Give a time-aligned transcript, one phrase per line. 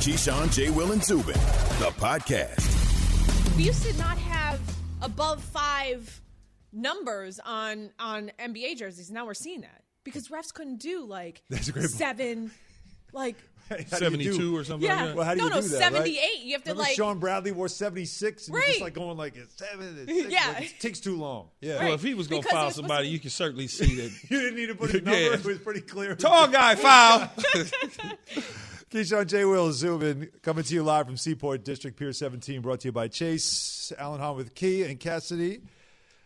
[0.00, 0.70] Keyshawn, J.
[0.70, 1.34] Will, and Zubin,
[1.78, 2.66] the podcast.
[3.56, 4.58] We used to not have
[5.02, 6.20] above five
[6.72, 9.10] numbers on on NBA jerseys.
[9.10, 11.90] Now we're seeing that because refs couldn't do like That's a great point.
[11.92, 12.50] seven,
[13.12, 13.36] like
[13.68, 13.96] How do do-
[14.32, 15.16] 72 or something yeah, like that.
[15.16, 15.82] Well, how do no, you no, do that, right?
[15.92, 16.40] seventy-eight.
[16.44, 18.82] You have to Remember like Shawn Bradley wore 76 and you're just Right.
[18.82, 20.32] like going like it's seven, it's six.
[20.32, 20.54] Yeah.
[20.54, 21.48] Like, it takes too long.
[21.60, 21.74] Yeah.
[21.74, 21.84] Right.
[21.84, 24.10] Well, if he was going to Because foul somebody, to- you can certainly see that.
[24.30, 25.10] You didn't need to put a number.
[25.20, 25.30] Yeah.
[25.32, 25.50] number.
[25.50, 26.14] It was pretty clear.
[26.16, 27.30] Tall guy foul.
[28.90, 29.44] Keyshawn J.
[29.44, 33.06] Will Zubin coming to you live from Seaport District Pier 17, brought to you by
[33.06, 35.60] Chase, Alan Hahn with Key, and Cassidy.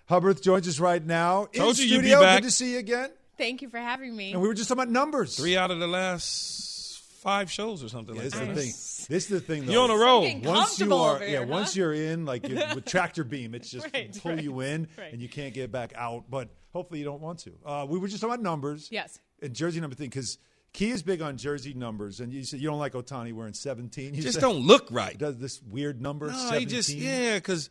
[0.09, 1.45] Hubbarth joins us right now.
[1.53, 2.21] in Told you you'd be studio.
[2.23, 2.41] back.
[2.41, 3.11] Good to see you again.
[3.37, 4.33] Thank you for having me.
[4.33, 5.37] And we were just talking about numbers.
[5.37, 8.55] Three out of the last five shows or something Yeah, like this is that.
[8.55, 8.71] the thing.
[9.15, 9.67] This is the thing.
[9.67, 9.73] Though.
[9.73, 10.23] You're on a roll.
[10.43, 11.31] Once you are, over yeah.
[11.41, 14.61] here, Once you're in, like you- with tractor beam, it's just Right, pull right, you
[14.61, 15.13] in, right.
[15.13, 16.25] and you can't get back out.
[16.31, 17.53] But hopefully, you don't want to.
[17.67, 18.89] Uh, we were just talking about numbers.
[18.91, 19.19] Yes.
[19.43, 20.39] And jersey number thing because
[20.75, 24.13] Key is big on jersey numbers, and you said you don't like Ohtani wearing 17.
[24.15, 25.17] You Just said- don't look right.
[25.17, 26.27] does this weird number.
[26.27, 26.61] No, 17.
[26.61, 27.71] he just yeah, because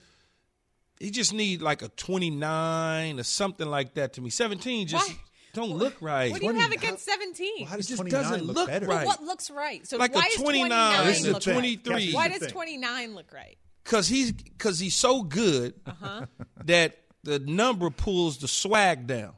[1.00, 4.30] he just need like a 29 or something like that to me.
[4.30, 5.16] 17 just Why?
[5.54, 6.32] don't look right.
[6.32, 7.66] what do you 20 have against seventeen?
[7.68, 8.88] Well, does It just 29 doesn't look, look better?
[8.88, 9.06] right.
[9.06, 9.86] What looks right?
[9.86, 11.56] So Like a why is 29, 29 This is the look thing.
[11.58, 11.84] right?
[11.84, 12.14] 23.
[12.14, 13.58] Why does 29 look right?
[13.84, 16.26] Cause he's cause he's so good Uh-huh.
[16.66, 19.34] that the number pulls the swag down.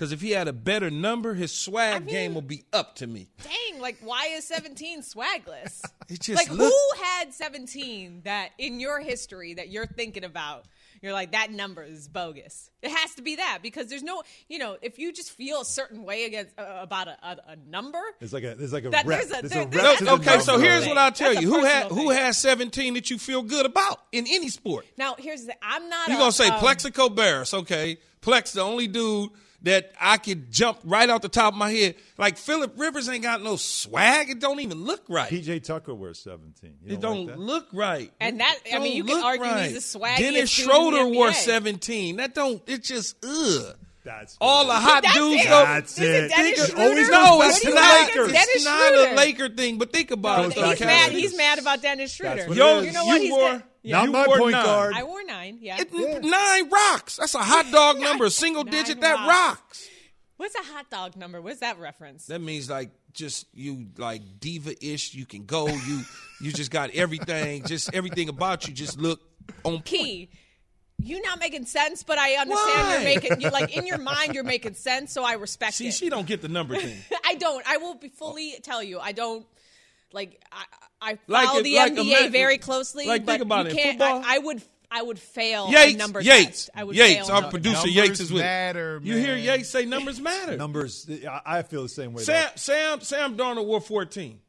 [0.00, 3.06] Cause if he had a better number, his swag mean- game will be up to
[3.06, 3.28] me.
[3.44, 5.82] Dang, like why is 17 swagless?
[6.08, 10.64] It just like look- who had 17 that in your history that you're thinking about?
[11.02, 12.70] You're like that number is bogus.
[12.82, 15.64] It has to be that because there's no, you know, if you just feel a
[15.64, 18.90] certain way against uh, about a, a, a number, it's like a there's like a
[18.90, 19.20] That- rep.
[19.20, 21.42] there's a- There's there- a rep a- to okay, so here's what I'll tell That's
[21.42, 21.54] you.
[21.54, 24.86] Who had personal who has 17 that you feel good about in any sport?
[24.96, 26.08] now here's the I'm not.
[26.08, 27.98] You're gonna say um, Plaxico Burress, okay?
[28.22, 29.30] Plex, the only dude
[29.62, 31.94] that I could jump right off the top of my head.
[32.18, 34.30] Like Philip Rivers ain't got no swag.
[34.30, 35.30] It don't even look right.
[35.30, 36.76] PJ Tucker wears 17.
[36.84, 38.12] You it don't don't like look right.
[38.20, 39.72] And that- I mean, you can look argue he's right.
[39.72, 42.16] the swaggiest Dennis dude the Schroeder wore 17.
[42.16, 42.62] That don't.
[42.66, 43.76] It just ugh.
[44.02, 45.48] That's All the hot That's dudes it.
[45.48, 45.62] go.
[45.62, 46.30] That's it it.
[46.30, 48.00] Dennis Think- always oh, no, goes it's back to the not.
[48.08, 48.32] Lakers.
[48.32, 49.76] Dennis It's not a Laker thing.
[49.78, 51.12] But think about Goes it, though, he's to mad.
[51.12, 52.46] He's mad about Dennis Schroeder.
[52.54, 53.16] Yo, you know what?
[53.16, 53.48] you He's wore.
[53.50, 54.64] got- Not you my wore point nine.
[54.64, 54.94] guard.
[54.94, 55.58] I wore nine.
[55.60, 55.78] Yeah.
[55.80, 57.16] It, Nine rocks.
[57.16, 59.00] That's a hot dog number, a single Nine digit.
[59.00, 59.28] That rocks.
[59.28, 59.88] rocks.
[60.36, 61.40] What's a hot dog number?
[61.40, 62.26] What's that reference?
[62.26, 65.14] That means like just you like diva ish.
[65.14, 65.68] You can go.
[65.68, 66.02] You
[66.40, 67.64] you just got everything.
[67.64, 69.20] Just everything about you just look
[69.64, 69.84] on point.
[69.86, 70.30] Key.
[71.02, 72.92] You not making sense, but I understand Why?
[72.94, 73.40] you're making.
[73.40, 75.94] You like in your mind, you're making sense, so I respect See, it.
[75.94, 76.98] she don't get the number thing.
[77.24, 77.66] I don't.
[77.66, 78.98] I will be fully tell you.
[78.98, 79.46] I don't.
[80.12, 80.64] Like I,
[81.02, 83.06] I Like follow it- the like NBA imagine- very closely.
[83.06, 84.62] like, but think about you it, Can't, football- I, I would.
[84.92, 86.70] I would fail a Yates, number Yates, test.
[86.74, 87.26] I would Yates.
[87.28, 88.42] fail Our number- producer Numbers Yates is with.
[88.42, 89.36] matter, You hear.
[89.36, 90.56] Yates say numbers matter.
[90.56, 91.08] Numbers.
[91.28, 92.24] I, I feel the same way.
[92.24, 92.56] Sam though.
[92.56, 94.40] Sam Sam Darnold wore 14.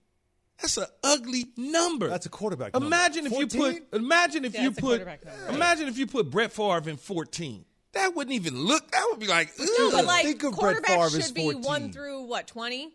[0.60, 2.08] That's an ugly number.
[2.10, 2.88] That's a quarterback number.
[2.88, 5.54] Imagine if you put imagine if Yeah, you it's a put quarterback number.
[5.54, 7.64] imagine if you put Brett Favre in 14.
[7.94, 8.90] That wouldn't even look.
[8.92, 9.52] That would be like.
[9.60, 11.62] No, but like Think of Brett quarterbacks Favre should be 14.
[11.62, 12.90] one through what twenty?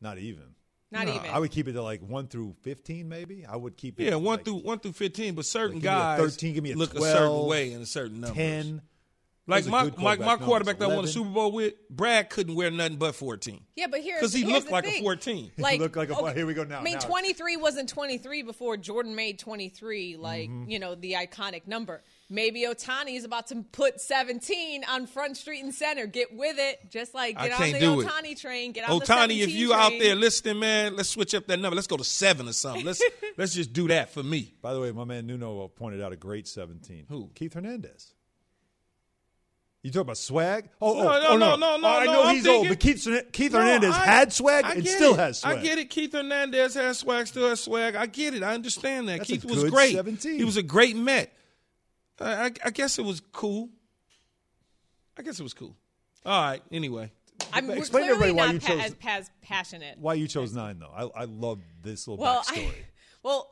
[0.00, 0.42] Not even.
[0.92, 1.30] Not No, even.
[1.30, 3.46] I would keep it to like one through 15, maybe.
[3.46, 4.04] I would keep it.
[4.06, 6.54] Yeah, one like through one through fifteen, but certain Like, give me a guys 13,
[6.54, 8.34] give me a look 12, a certain way in a certain number.
[8.34, 8.82] 10.
[9.46, 10.96] Like my my, my quarterback quarterback that numbers.
[10.96, 14.32] won the Super Bowl with Brad couldn't wear nothing but fourteen yeah, but here because
[14.32, 15.00] he here's looked like thing.
[15.00, 15.50] a fourteen.
[15.58, 17.00] Like Look like a- okay, here we go now, I mean, now.
[17.00, 20.16] twenty three wasn't twenty three before Jordan made twenty three.
[20.16, 20.70] Like Mm-hmm.
[20.70, 22.04] you know the iconic number.
[22.32, 26.06] Maybe Ohtani is about to put seventeen on Front Street and Center.
[26.06, 28.06] Get with it, just like get on the do it.
[28.06, 28.70] Ohtani train.
[28.70, 31.58] Get on the Ohtani, if 17 you out there listening, man, let's switch up that
[31.58, 31.74] number.
[31.74, 32.86] Let's go to seven or something.
[32.86, 33.02] Let's
[33.36, 34.54] let's just do that for me.
[34.62, 37.06] By the way, my man Nuno uh, pointed out a great 17.
[37.08, 37.30] Who?
[37.34, 38.14] Keith Hernandez.
[39.82, 40.68] You talk about swag?
[40.80, 42.46] Oh, oh No, oh, no, oh, no, no, no, Oh, I no, know I'm he's
[42.46, 45.18] old, but Keith, Hern- Keith No, Hernandez I- had swag and still it.
[45.18, 45.58] has swag.
[45.58, 45.88] I get it.
[45.88, 47.96] Keith Hernandez has swag, still has swag.
[47.96, 48.42] I get it.
[48.42, 49.18] I understand that.
[49.18, 49.96] That's a Keith was great.
[49.96, 50.36] 17.
[50.36, 51.32] He was a great Met.
[52.20, 53.70] I, I, I guess it was cool.
[55.18, 55.76] I guess it was cool.
[56.24, 56.62] All right.
[56.70, 57.10] Anyway,
[57.52, 59.98] I'm we're Explain to everybody why you pa- chose- as, pas- passionate.
[59.98, 60.92] Why you chose nine, though?
[60.94, 62.68] I, I love this little Well, backstory.
[62.68, 62.74] I,
[63.22, 63.50] well,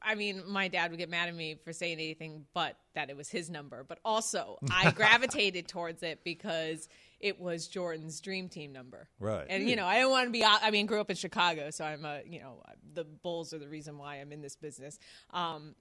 [0.00, 3.16] I mean, my dad would get mad at me for saying anything but that it
[3.16, 3.84] was his number.
[3.86, 6.88] But also, I gravitated towards it because
[7.20, 9.08] it was Jordan's dream team number.
[9.20, 9.46] Right.
[9.48, 10.44] And you know, I don't want to be.
[10.44, 12.20] I mean, grew up in Chicago, so I'm a.
[12.26, 12.62] You know,
[12.94, 14.98] the Bulls are the reason why I'm in this business.
[15.30, 15.74] Um,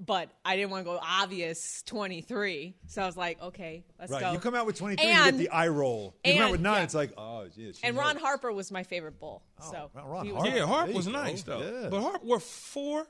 [0.00, 4.20] but I didn't want to go obvious 23, so I was like, okay, let's right.
[4.20, 4.32] go.
[4.32, 6.14] You come out with 23, you get the eye roll.
[6.24, 6.82] You come out with nine, yeah.
[6.82, 7.72] it's like, oh, yeah.
[7.72, 8.04] she and knows.
[8.04, 9.42] Ron Harper was my favorite Bull.
[9.62, 10.48] Oh, so Ron- Ron Harper.
[10.48, 11.22] yeah, Harp was you go.
[11.22, 11.60] nice though.
[11.60, 11.88] Yeah.
[11.88, 13.06] But Harp wore four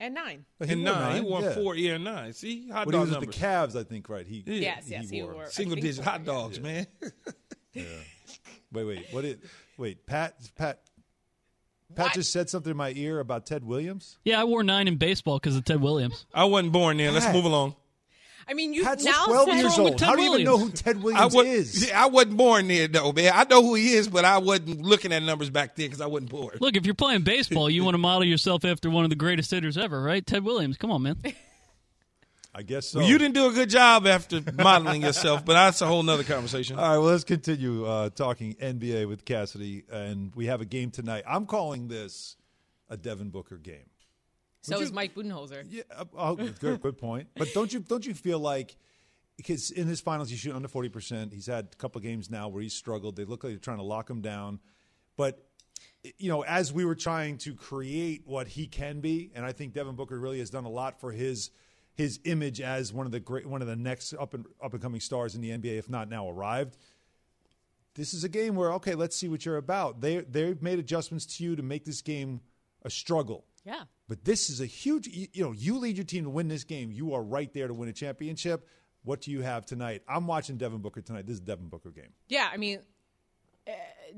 [0.00, 0.44] and nine.
[0.58, 1.24] But he and wore nine.
[1.24, 1.54] He won yeah.
[1.54, 2.32] four, yeah, and nine.
[2.32, 4.26] See, hot When he dog was with the Cavs, I think, right?
[4.26, 5.34] He, Yes, yes, he wore.
[5.34, 6.26] wore- single-digit so, hot yeah.
[6.26, 6.86] dogs, man.
[8.72, 9.06] Wait, wait.
[9.10, 9.40] What it?
[9.78, 10.34] Wait, Pat.
[10.56, 10.80] Pat.
[11.94, 14.18] Pat just said something in my ear about Ted Williams.
[14.24, 16.26] Yeah, I wore nine in baseball because of Ted Williams.
[16.34, 17.14] I wasn't born then.
[17.14, 17.34] Let's Pat.
[17.34, 17.74] move along.
[18.48, 19.98] I mean, you Pat's now 12 said- years old.
[19.98, 20.82] Ted How do you even know who Williams?
[20.82, 21.92] Ted I, Williams wa- is?
[21.92, 23.32] I wasn't born then, though, man.
[23.34, 26.06] I know who he is, but I wasn't looking at numbers back then because I
[26.06, 26.58] wasn't born.
[26.60, 29.50] Look, if you're playing baseball, you want to model yourself after one of the greatest
[29.50, 30.24] hitters ever, right?
[30.24, 30.76] Ted Williams.
[30.76, 31.16] Come on, man.
[32.58, 33.00] I guess so.
[33.00, 36.78] You didn't do a good job after modeling yourself, but that's a whole nother conversation.
[36.78, 40.90] All right, well, let's continue uh, talking NBA with Cassidy, and we have a game
[40.90, 41.24] tonight.
[41.28, 42.36] I'm calling this
[42.88, 43.90] a Devin Booker game.
[44.62, 45.66] So is Mike Budenholzer.
[45.68, 47.28] Yeah, uh, oh, good, good point.
[47.36, 48.76] But don't you don't you feel like
[49.36, 51.34] because in his finals he's shooting under forty percent.
[51.34, 53.16] He's had a couple of games now where he's struggled.
[53.16, 54.60] They look like they're trying to lock him down,
[55.18, 55.46] but
[56.18, 59.74] you know, as we were trying to create what he can be, and I think
[59.74, 61.50] Devin Booker really has done a lot for his
[61.96, 64.82] his image as one of the great one of the next up and up and
[64.82, 66.76] coming stars in the NBA, if not now arrived.
[67.94, 70.00] This is a game where okay, let's see what you're about.
[70.00, 72.40] They they've made adjustments to you to make this game
[72.82, 73.44] a struggle.
[73.64, 73.82] Yeah.
[74.08, 76.62] But this is a huge, you, you know, you lead your team to win this
[76.62, 76.92] game.
[76.92, 78.68] You are right there to win a championship.
[79.02, 80.02] What do you have tonight?
[80.08, 81.26] I'm watching Devin Booker tonight.
[81.26, 82.12] This is a Devin Booker game.
[82.28, 82.80] Yeah, I mean,
[83.66, 83.72] uh,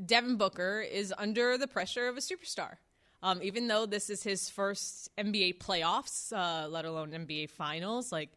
[0.04, 2.76] Devin Booker is under the pressure of a superstar.
[3.22, 8.30] Um, even though this is his first NBA playoffs, uh, let alone NBA finals, like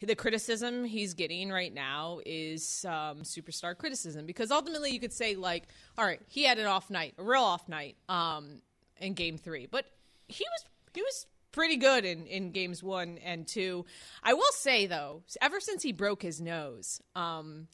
[0.00, 4.26] the criticism he's getting right now is um, superstar criticism.
[4.26, 5.64] Because ultimately you could say like,
[5.96, 8.62] all right, he had an off night, a real off night um,
[9.00, 9.86] in Game Three, but
[10.28, 10.64] he was
[10.94, 13.84] he was pretty good in, in games one and two.
[14.22, 17.66] I will say though, ever since he broke his nose, um,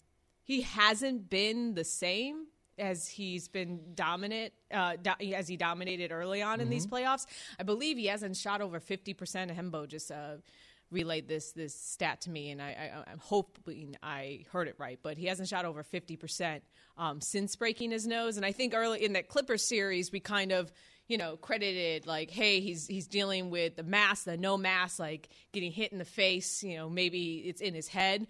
[0.43, 2.47] he hasn't been the same
[2.79, 7.27] as he's been dominant uh, do- as he dominated early on in these playoffs.
[7.59, 9.51] I believe he hasn't shot over fifty percent.
[9.51, 10.37] Hembo just uh,
[10.91, 12.69] relayed this this stat to me, and I,
[13.07, 14.99] I, I'm hoping I heard it right.
[15.03, 16.63] But he hasn't shot over fifty percent
[16.97, 18.37] um, since breaking his nose.
[18.37, 20.73] And I think early in that Clippers series, we kind of
[21.09, 25.29] you know credited like, hey, he's he's dealing with the mask, the no mask, like
[25.53, 26.63] getting hit in the face.
[26.63, 28.27] You know, maybe it's in his head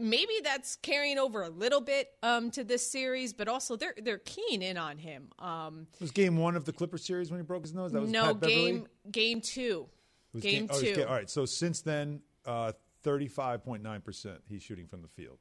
[0.00, 4.18] maybe that's carrying over a little bit um, to this series, but also they're they're
[4.18, 5.30] keen in on him.
[5.38, 7.92] Um, It was game one of the Clipper series when he broke his nose.
[7.92, 8.56] That was no Pat Beverley?
[8.72, 9.88] game game two,
[10.32, 11.04] It was game, oh, it was two.
[11.04, 11.30] all right.
[11.30, 12.72] So since then, uh,
[13.04, 15.38] 35.9 percent he's shooting from the field.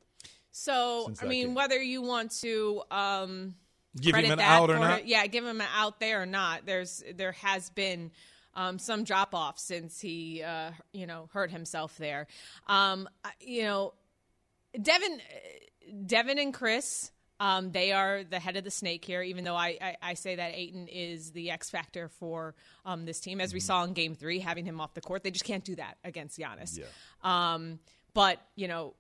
[0.52, 1.56] So I mean, game.
[1.56, 3.56] whether you want to um,
[4.00, 5.08] Give him an that out or for not?
[5.08, 6.66] yeah, give him an out there or not.
[6.66, 8.12] There's there has been.
[8.56, 12.26] Um, some drop off since he, uh, you know, hurt himself there.
[12.66, 13.08] Um,
[13.40, 13.94] you know,
[14.82, 15.20] Devin,
[16.06, 19.22] Devin and Chris, um, they are the head of the snake here.
[19.22, 23.20] Even though I, I, I say that Ayton is the X factor for um, this
[23.20, 25.64] team, as we saw in Game Three, having him off the court, they just can't
[25.64, 26.78] do that against Giannis.
[26.78, 26.86] Yeah.
[27.24, 27.80] Um,
[28.14, 28.96] but you know,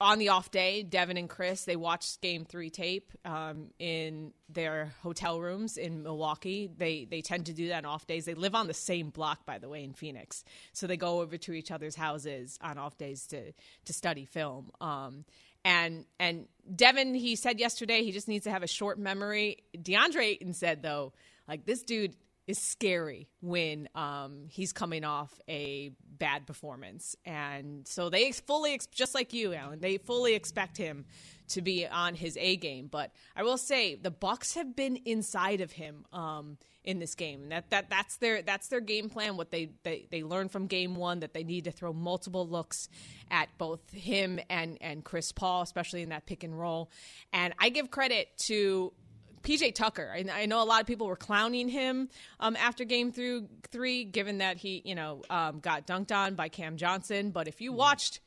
[0.00, 4.92] on the off day, Devin and Chris they watched Game Three tape um, in their
[5.02, 6.70] hotel rooms in Milwaukee.
[6.76, 8.24] They they tend to do that on off days.
[8.24, 11.36] They live on the same block, by the way, in Phoenix, so they go over
[11.38, 13.52] to each other's houses on off days to
[13.86, 14.70] to study film.
[14.80, 15.24] Um,
[15.64, 19.58] and and Devin, he said yesterday, he just needs to have a short memory.
[19.76, 21.12] DeAndre Ayton said though,
[21.48, 22.14] like this dude
[22.48, 28.86] is scary when um, he's coming off a bad performance, and so they fully, ex-
[28.86, 31.04] just like you, Alan, they fully expect him
[31.48, 32.88] to be on his A game.
[32.90, 37.50] But I will say the Bucks have been inside of him um, in this game.
[37.50, 39.36] That that that's their that's their game plan.
[39.36, 42.88] What they they they learned from game one that they need to throw multiple looks
[43.30, 46.90] at both him and and Chris Paul, especially in that pick and roll.
[47.32, 48.92] And I give credit to
[49.42, 50.12] PJ Tucker.
[50.14, 52.08] I, I know a lot of people were clowning him
[52.40, 56.48] um, after game through three, given that he, you know, um, got dunked on by
[56.48, 57.30] Cam Johnson.
[57.30, 58.20] But if you watched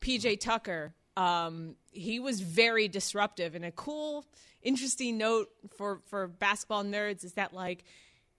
[0.00, 3.54] PJ Tucker, um, he was very disruptive.
[3.54, 4.24] And a cool,
[4.62, 7.84] interesting note for for basketball nerds is that like,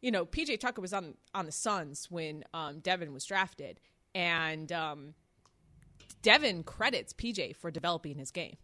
[0.02, 3.80] you know, PJ Tucker was on on the Suns when um, Devin was drafted,
[4.16, 5.14] and um,
[6.22, 8.58] Devin credits PJ for developing his game.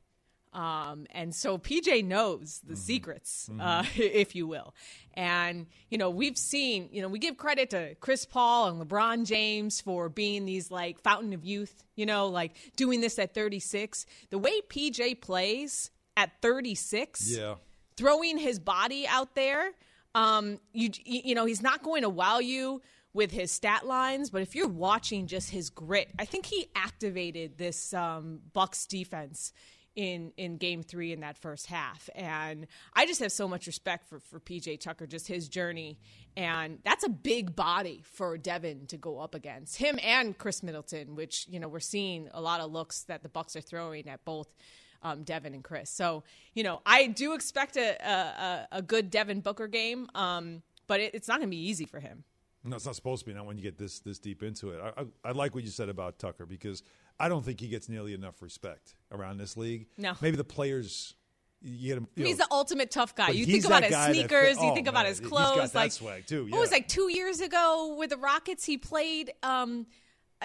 [0.57, 4.73] Um, and so PJ knows the secrets, uh, if you will.
[5.13, 9.25] And, you know, we've seen, you know, we give credit to Chris Paul and LeBron
[9.25, 14.07] James for being these like fountain of youth, you know, like doing this at 36.
[14.31, 17.55] The way PJ plays at 36, Yeah.
[17.95, 19.73] throwing his body out there,
[20.15, 22.81] um, you, you know, he's not going to wow you
[23.13, 27.57] with his stat lines, but if you're watching just his grit, I think he activated
[27.59, 29.53] this um, Bucks defense
[29.97, 32.07] in in game three in that first half.
[32.15, 35.99] And I just have so much respect for, for PJ Tucker, just his journey.
[36.37, 39.77] And that's a big body for Devin to go up against.
[39.77, 43.29] Him and Khris Middleton, which, you know, we're seeing a lot of looks that the
[43.29, 44.55] Bucks are throwing at both
[45.01, 45.89] um, Devin and Chris.
[45.89, 46.23] So,
[46.53, 50.09] you know, I do expect a, a, a- good Devin Booker game.
[50.13, 52.23] Um, but it, it's not going to be easy for him.
[52.67, 53.33] No, it's not supposed to be.
[53.33, 54.81] Not when you get this this deep into it.
[54.81, 56.83] I, I, I like what you said about Tucker because
[57.19, 59.87] I don't think he gets nearly enough respect around this league.
[59.97, 60.13] No.
[60.21, 61.13] maybe the players.
[61.59, 62.07] You get him.
[62.15, 63.29] you He's know, the ultimate tough guy.
[63.29, 65.73] You think about his that sneakers, you oh, think about man, his he's clothes.
[65.73, 68.63] like swag, too, What was like two years ago with the Rockets?
[68.63, 69.31] He played.
[69.41, 69.87] Um,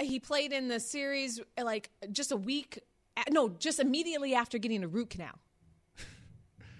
[0.00, 2.78] he played in the series like just a week.
[3.30, 5.38] No, just immediately after getting a root canal.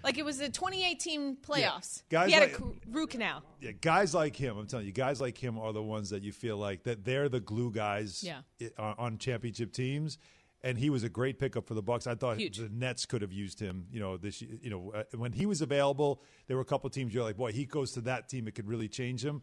[0.03, 2.03] Like it was the 2018 playoffs.
[2.09, 3.41] Guys he had like- a root canal.
[3.61, 4.57] yeah, guys like him.
[4.57, 7.29] I'm telling you, guys like him are the ones that you feel like that they're
[7.29, 8.23] the glue guys.
[8.23, 8.41] Yeah.
[8.77, 10.17] on, on championship teams.
[10.65, 12.07] And he was a great pickup for the Bucks.
[12.07, 12.57] I thought Huge.
[12.57, 13.85] the Nets could have used him.
[13.91, 14.41] You know, this.
[14.41, 17.51] You know, uh, when he was available, there were a couple teams you're like, boy,
[17.51, 19.41] he goes to that team, it could really change him.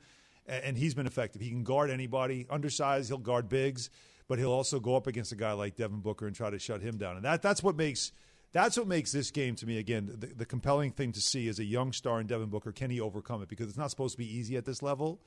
[0.49, 1.43] A- And he's been effective.
[1.43, 3.09] He can guard anybody, undersized.
[3.11, 3.91] He'll guard bigs,
[4.29, 6.81] but he'll also go up against a guy like Devin Booker and try to shut
[6.81, 7.17] him down.
[7.17, 8.13] And that that's what makes
[8.53, 11.59] that's what makes this game to me again the, the compelling thing to see is
[11.59, 12.73] a young star in Devin Booker.
[12.73, 13.49] Can he overcome it?
[13.49, 15.21] Because it's not supposed to be easy at this level.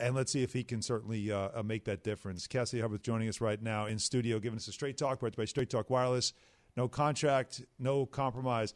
[0.00, 2.46] And let's see if he can certainly uh, uh, make that difference.
[2.46, 5.44] Cassidy Hubbarth joining us right now in studio, giving us a straight talk brought by
[5.44, 6.32] Straight Talk Wireless.
[6.76, 8.74] No contract, no compromise.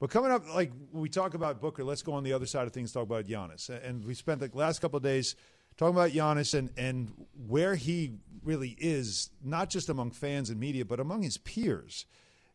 [0.00, 2.72] But coming up, like we talk about Booker, let's go on the other side of
[2.72, 3.70] things, talk about Giannis.
[3.70, 5.36] And we spent the last couple of days
[5.76, 7.12] talking about Giannis and, and
[7.46, 12.06] where he really is, not just among fans and media, but among his peers.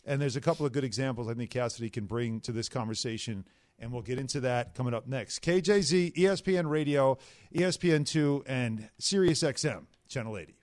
[0.05, 3.46] And there's a couple of good examples I think Cassidy can bring to this conversation,
[3.79, 5.41] and we'll get into that coming up next.
[5.43, 7.17] KJZ, ESPN Radio,
[7.53, 10.55] E ESPN2, and Sirius XM, Channel 80.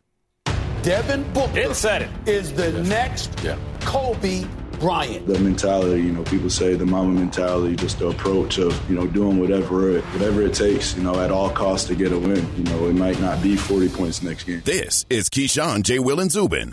[0.82, 2.10] Devin Booker Didn't said it.
[2.28, 3.36] is the next
[3.80, 4.44] Kobe
[4.78, 5.26] Bryant.
[5.26, 9.08] the mentality, you know, people say the mamba mentality, just the approach of, you know,
[9.08, 12.46] doing whatever it, whatever it takes, you know, at all costs to get a win.
[12.56, 14.62] You know, it might not be 40 points next game.
[14.64, 15.98] This is Keyshawn, J.
[15.98, 16.72] Will, and Zubin.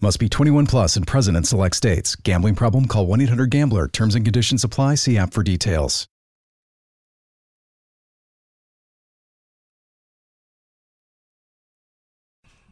[0.00, 2.16] Must be 21 plus and present in select states.
[2.16, 2.86] Gambling problem?
[2.86, 3.86] Call 1 800 Gambler.
[3.88, 4.94] Terms and conditions apply.
[4.94, 6.08] See app for details.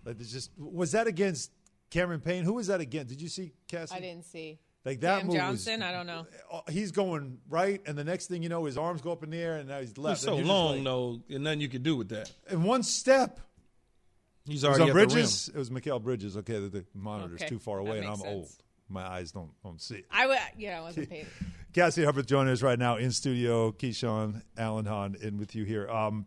[0.04, 1.50] Like, just was that against
[1.90, 2.44] Cameron Payne?
[2.44, 3.08] Who was that against?
[3.08, 3.94] Did you see Cassie?
[3.94, 4.58] I didn't see.
[4.84, 6.26] Like that Cam move Johnson, was, I don't know.
[6.50, 9.30] uh, He's going right, and the next thing you know, his arms go up in
[9.30, 10.14] the air, and now he's left.
[10.14, 12.30] was so And you're just long like- though, and nothing you could do with that.
[12.48, 13.40] In one step,
[14.48, 15.08] He's it was already on at the rim.
[15.08, 15.48] Bridges.
[15.54, 16.36] It was Mikal Bridges.
[16.38, 18.48] Okay, the, the monitor's Okay, too far away, and I'm makes old.
[18.88, 20.06] My eyes don't don't see it.
[20.10, 21.26] I would, yeah, I wasn't paid.
[21.74, 23.70] Cassie Hubbarth joining us right now in studio.
[23.72, 25.88] Keyshawn Alan Hahn in with you here.
[25.90, 26.26] Um,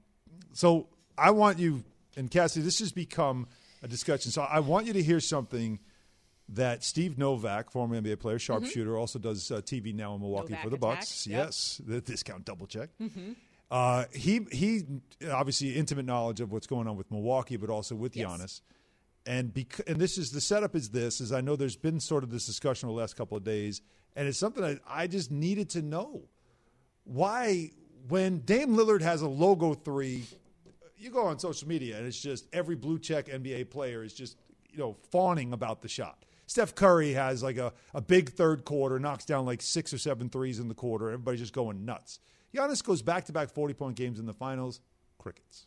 [0.53, 0.87] so
[1.17, 1.83] I want you
[2.15, 2.61] and Cassie.
[2.61, 3.47] This has become
[3.81, 4.31] a discussion.
[4.31, 5.79] So I want you to hear something
[6.49, 10.63] that Steve Novak, former NBA player, sharpshooter, also does uh, TV now in Milwaukee Novak
[10.63, 11.25] for the Attack, Bucks.
[11.27, 11.45] yep.
[11.45, 12.89] Yes, the discount double check.
[13.71, 14.83] Uh, he he
[15.31, 18.29] obviously intimate knowledge of what's going on with Milwaukee, but also with Yes.
[18.29, 18.61] Giannis.
[19.25, 22.23] And bec- and this is the setup is this is I know there's been sort
[22.23, 23.81] of this discussion over the last couple of days,
[24.15, 26.23] and it's something that I just needed to know.
[27.05, 27.71] Why
[28.09, 30.25] when Dame Lillard has a logo three,
[30.97, 34.37] you go on social media and it's just every blue check NBA player is just
[34.71, 36.25] you know fawning about the shot.
[36.45, 40.27] Steph Curry has like a, a big third quarter, knocks down like six or seven
[40.29, 41.05] threes in the quarter.
[41.07, 42.19] Everybody's just going nuts.
[42.53, 44.81] Giannis goes back to back 40 point games in the finals,
[45.17, 45.65] crickets.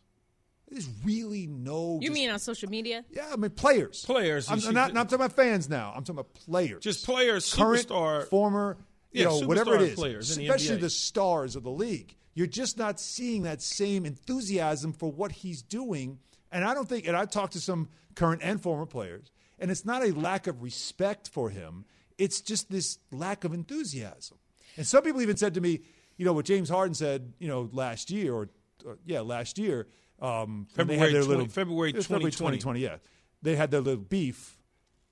[0.68, 1.98] There's really no.
[2.00, 3.04] You just- mean on social media?
[3.10, 4.04] Yeah, I mean players.
[4.04, 5.88] Players, I'm, I'm not, not talking about fans now.
[5.94, 6.82] I'm talking about players.
[6.82, 8.78] Just players, current, superstar- former,
[9.12, 9.94] you Yeah, know, whatever it superstar is.
[9.94, 12.16] players in the especially the stars of the league.
[12.34, 16.18] You're just not seeing that same enthusiasm for what he's doing.
[16.50, 17.06] And I don't think.
[17.06, 20.62] And I've talked to some current and former players, and it's not a lack of
[20.62, 21.84] respect for him.
[22.16, 24.38] It's just this lack of enthusiasm.
[24.76, 25.82] And some people even said to me,
[26.16, 28.48] you know, what James Harden said, you know, last year or,
[28.84, 29.86] or yeah, last year.
[30.20, 32.58] Um, when they had February their 20 little February it was February 2020.
[32.58, 32.96] 2020, yeah.
[33.42, 34.56] They had their little beef.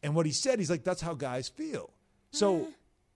[0.03, 1.91] And what he said, he's like, that's how guys feel.
[2.31, 2.69] So,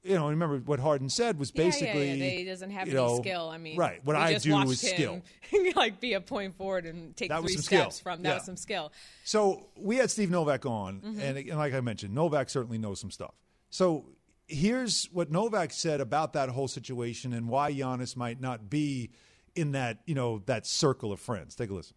[0.02, 2.12] you know, remember what Harden said was Yeah, yeah, basically.
[2.12, 3.48] yeah, he doesn't have you any skill.
[3.48, 4.04] I mean, right.
[4.04, 5.72] What I just do watched is him, skill.
[5.74, 7.80] like be a point forward and take That was three some skill.
[7.90, 8.34] steps from that Yeah.
[8.34, 8.92] was some skill.
[9.24, 11.20] So we had Steve Novak on, Mhm.
[11.20, 13.34] and, and like I mentioned, Novak certainly knows some stuff.
[13.70, 14.04] So
[14.48, 19.10] here's what Novak said about that whole situation and why Giannis might not be
[19.54, 21.54] in that you know that circle of friends.
[21.54, 21.96] Take a listen.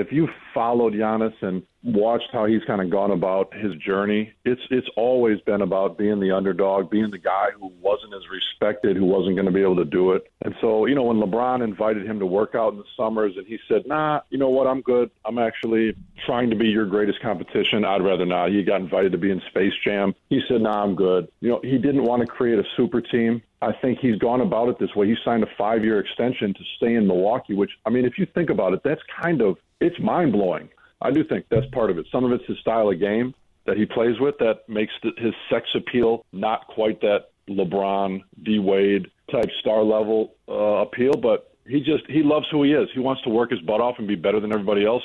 [0.00, 4.60] If you followed Giannis and watched how he's kind of gone about his journey, it's
[4.70, 9.04] it's always been about being the underdog, being the guy who wasn't as respected, who
[9.04, 10.30] wasn't going to be able to do it.
[10.42, 13.46] And so, you know, when LeBron invited him to work out in the summers and
[13.46, 14.66] he said, "Nah, you know what?
[14.66, 15.10] I'm good.
[15.24, 15.94] I'm actually
[16.26, 17.84] trying to be your greatest competition.
[17.84, 20.14] I'd rather not." He got invited to be in Space Jam.
[20.28, 23.42] He said, "Nah, I'm good." You know, he didn't want to create a super team.
[23.62, 25.06] I think he's gone about it this way.
[25.06, 28.48] He signed a five-year extension to stay in Milwaukee, which I mean, if you think
[28.48, 30.68] about it, that's kind of it's mind-blowing.
[31.02, 32.06] I do think that's part of it.
[32.12, 33.34] Some of it's his style of game
[33.66, 38.58] that he plays with that makes the, his sex appeal not quite that LeBron, D
[38.58, 42.88] Wade type star level uh, appeal, but he just he loves who he is.
[42.92, 45.02] He wants to work his butt off and be better than everybody else.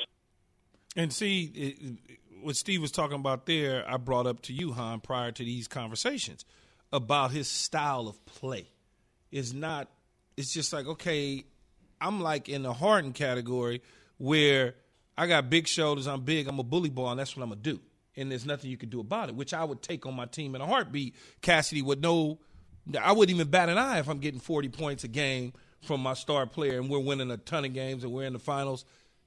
[0.96, 1.98] And see,
[2.42, 5.68] what Steve was talking about there, I brought up to you, Hahn, prior to these
[5.68, 6.44] conversations
[6.92, 8.66] about his style of play.
[9.30, 9.88] Is not.
[10.36, 11.44] It's just like okay,
[12.00, 13.82] I'm like in the Harden category
[14.18, 14.74] where
[15.16, 17.60] I got big shoulders, I'm big, I'm a bully ball, and that's what I'm gonna
[17.60, 17.80] do.
[18.16, 20.54] And there's nothing you can do about it, which I would take on my team
[20.54, 21.14] in a heartbeat.
[21.42, 22.38] Cassidy would know.
[23.00, 26.14] I wouldn't even bat an eye if I'm getting 40 points a game from my
[26.14, 28.84] star player, and we're winning a ton of games, and we're in the finals.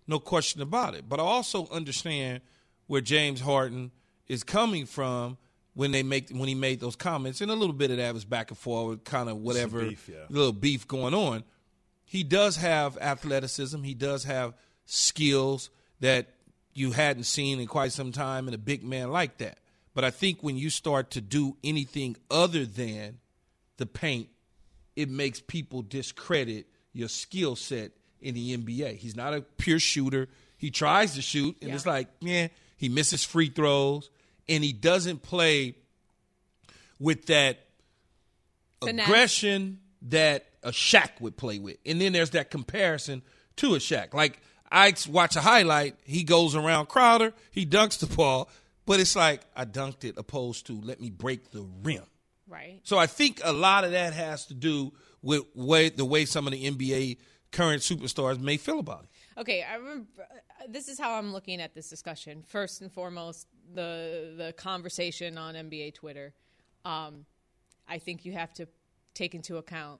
[0.07, 1.07] No question about it.
[1.07, 2.41] But I also understand
[2.87, 3.91] where James Harden
[4.27, 5.37] is coming from
[5.73, 8.25] when they make when he made those comments, and a little bit of that was
[8.25, 10.25] back and forth, kind of whatever, beef, yeah.
[10.29, 11.43] little beef going on.
[12.05, 13.83] He does have athleticism.
[13.83, 14.55] He does have
[14.91, 16.27] skills that
[16.73, 19.57] you hadn't seen in quite some time in a big man like that.
[19.93, 23.19] But I think when you start to do anything other than
[23.77, 24.29] the paint,
[24.95, 28.95] it makes people discredit your skill set in the NBA.
[28.97, 30.27] He's not a pure shooter.
[30.57, 31.75] He tries to shoot, and Yeah.
[31.75, 32.47] it's like, yeah,
[32.77, 34.09] he misses free throws,
[34.47, 35.75] and he doesn't play
[36.99, 37.65] with that
[38.83, 39.05] Finesse.
[39.05, 41.77] aggression that a Shaq would play with.
[41.85, 43.21] And then there's that comparison
[43.57, 44.13] to a Shaq.
[44.13, 48.49] Like I watch a highlight, he goes around Crowder, he dunks the ball,
[48.85, 52.03] but it's like I dunked it opposed to let me break the rim.
[52.47, 52.79] Right.
[52.83, 56.47] So I think a lot of that has to do with way, the way some
[56.47, 57.17] of the NBA
[57.51, 59.39] current superstars may feel about it.
[59.39, 60.07] Okay, I remember.
[60.19, 62.43] uh, This is how I'm looking at this discussion.
[62.45, 66.33] First and foremost, the the conversation on NBA Twitter.
[66.85, 67.25] Um,
[67.87, 68.67] I think you have to
[69.13, 69.99] take into account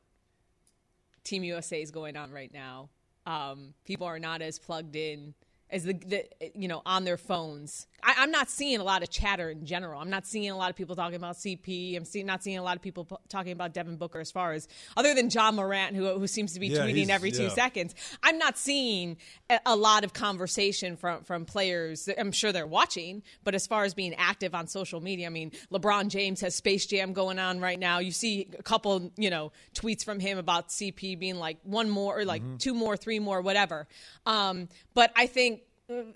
[1.24, 2.90] Team USA is going on right now.
[3.30, 5.36] Um, people are not as plugged in
[5.70, 7.86] as the, the you know on their phones.
[8.04, 10.00] I, I'm not seeing a lot of chatter in general.
[10.02, 11.96] I'm not seeing a lot of people talking about CP.
[11.96, 14.54] I'm see, not seeing a lot of people p- talking about Devin Booker as far
[14.54, 17.50] as other than Ja Morant, who who seems to be Yeah, tweeting every two yeah.
[17.50, 17.96] seconds.
[18.24, 19.18] I'm not seeing
[19.50, 22.10] a, a lot of conversation from from players.
[22.18, 25.52] I'm sure they're watching, but as far as being active on social media, I mean,
[25.72, 28.00] LeBron James has Space Jam going on right now.
[28.00, 32.18] You see a couple, you know, tweets from him about CP being like one more
[32.20, 33.88] or like two more, three more, whatever.
[34.26, 35.62] Um, but I think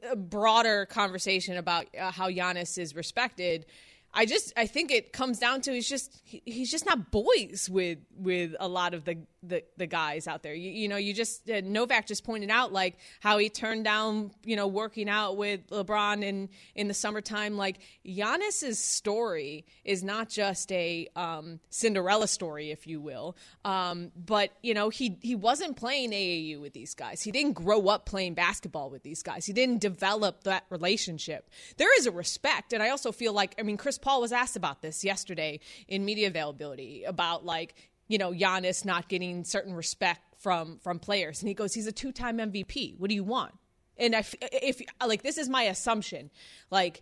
[0.09, 3.65] a broader conversation about uh, how Giannis is respected.
[4.13, 7.69] I just I think it comes down to he's just he, he's just not boys
[7.71, 10.53] with with a lot of the the, the guys out there.
[10.53, 14.31] You, you know, you just uh, Novak just pointed out like how he turned down
[14.43, 17.57] you know working out with LeBron in in the summertime.
[17.57, 24.51] Like Giannis's story is not just a um, Cinderella story, if you will, um, but
[24.61, 27.21] you know he he wasn't playing AAU with these guys.
[27.21, 29.45] He didn't grow up playing basketball with these guys.
[29.45, 31.49] He didn't develop that relationship.
[31.77, 34.55] There is a respect, and I also feel like I mean Chris Paul was asked
[34.55, 37.75] about this yesterday in media availability about like
[38.13, 41.91] you know Giannis not getting certain respect from from players, and he goes, he's a
[41.91, 42.99] two time MVP.
[42.99, 43.55] What do you want?
[43.97, 46.29] And I f- if like this is my assumption,
[46.69, 47.01] like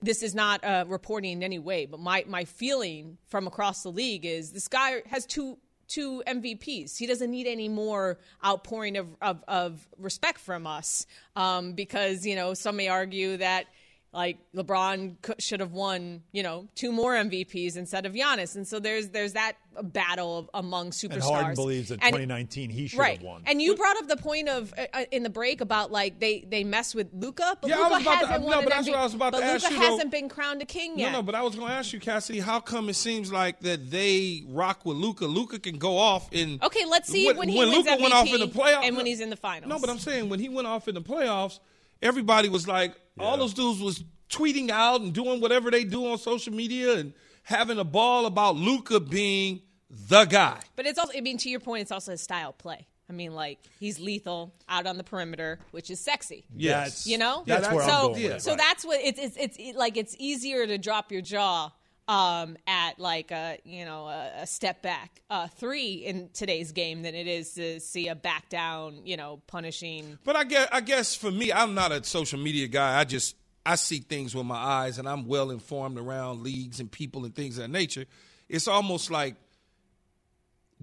[0.00, 3.90] this is not uh, reporting in any way, but my my feeling from across the
[3.90, 6.98] league is this guy has two two MVPs.
[6.98, 12.34] He doesn't need any more outpouring of of, of respect from us um, because you
[12.34, 13.66] know some may argue that
[14.14, 18.78] like LeBron should have won, you know, two more MVPs instead of Giannis, and so
[18.78, 21.12] there's there's that battle of, among superstars.
[21.14, 23.16] And Harden believes that And- 2019 he should right.
[23.16, 23.42] have won.
[23.46, 26.44] And you brought up the point of uh, uh, in the break about like they
[26.46, 28.88] they mess with Luka, but Yeah, Luka about to- hasn't no, won but an that's
[28.90, 29.90] what I was about but to ask Luka you, though.
[29.92, 31.12] hasn't been crowned a king yet.
[31.12, 33.60] No, no, but I was going to ask you, Cassidy, how come it seems like
[33.60, 35.24] that they rock with Luka?
[35.24, 36.58] Luka can go off in.
[36.62, 38.94] Okay, let's see when, he when wins Luka MVP went off in the playoffs and
[38.96, 39.70] when he's in the finals.
[39.70, 41.60] No, but I'm saying when he went off in the playoffs,
[42.02, 46.18] everybody was like, all those dudes was tweeting out and doing whatever they do on
[46.18, 47.12] social media and
[47.42, 50.58] having a ball about Luka being the guy.
[50.76, 52.86] But it's also, I mean, to your point, it's also his style play.
[53.10, 56.46] I mean, like he's lethal out on the perimeter, which is sexy.
[56.56, 57.06] Yes.
[57.06, 59.56] You know, That's where I'm so, going with it, So that's what it's, it's it's
[59.58, 61.70] it- like it's easier to drop your jaw
[62.08, 67.02] um, at like a you know a, a step back uh, three in today's game
[67.02, 70.18] than it is to see a back down you know punishing.
[70.24, 72.98] But I guess, I guess for me, I'm not a social media guy.
[72.98, 76.90] I just I see things with my eyes, and I'm well informed around leagues and
[76.90, 78.06] people and things of that nature.
[78.48, 79.36] It's almost like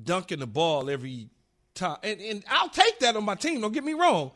[0.01, 1.29] dunking the ball every
[1.75, 3.61] time, and, and I'll take that on my team.
[3.61, 4.31] Don't get me wrong,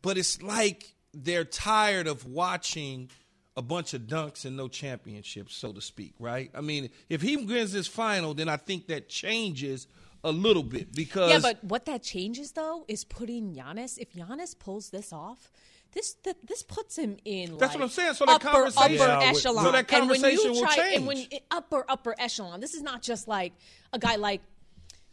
[0.00, 3.10] but it's like they're tired of watching
[3.56, 6.14] a bunch of dunks and no championships, so to speak.
[6.18, 6.50] Right?
[6.54, 9.86] I mean, if he wins this final, then I think that changes
[10.24, 13.98] a little bit because Yeah, but what that changes though is putting Giannis.
[13.98, 15.50] If Giannis pulls this off.
[15.92, 17.50] This, th- this puts him in.
[17.56, 18.14] That's like, what I'm saying.
[18.14, 19.64] So that upper, conversation- upper Yeah, echelon.
[19.64, 21.40] so that And when you conversation will try- And when change.
[21.52, 22.58] upper upper echelon.
[22.58, 23.52] This is not just like
[23.92, 24.40] a guy like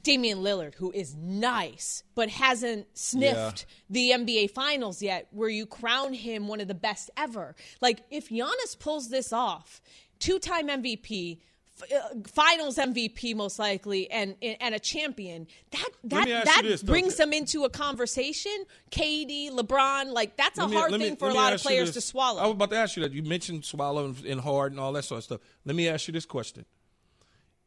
[0.03, 6.13] Damian Lillard, who is nice but hasn't sniffed the NBA Finals yet, where you crown
[6.13, 7.55] him one of the best ever.
[7.81, 9.81] Like if Giannis pulls this off,
[10.19, 11.39] two-time MVP.
[11.81, 15.47] f- uh, Finals MVP most likely, and and a champion.
[15.71, 16.91] That that that this, though.
[16.93, 18.65] brings them into a conversation.
[18.91, 22.01] KD, LeBron, like that's a me- hard me- thing for a lot of players to
[22.01, 22.41] swallow.
[22.41, 23.13] I was about to ask you that.
[23.13, 25.41] You mentioned swallow and, and hard and all that sort of stuff.
[25.65, 26.65] Let me ask you this question: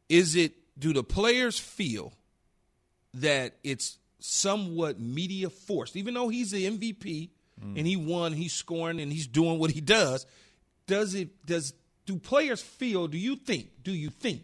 [0.09, 2.13] Is it do the players feel
[3.15, 7.29] that it's somewhat media forced, even though he's the MVP
[7.63, 7.77] Mm.
[7.77, 10.25] and he won, he's scoring and he's doing what he does?
[10.87, 11.45] Does it?
[11.45, 11.73] Does
[12.05, 13.07] do players feel?
[13.07, 13.69] Do you think?
[13.81, 14.41] Do you think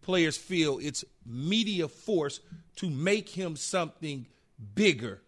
[0.00, 2.40] players feel it's media force
[2.76, 4.26] to make him something
[4.74, 5.20] bigger?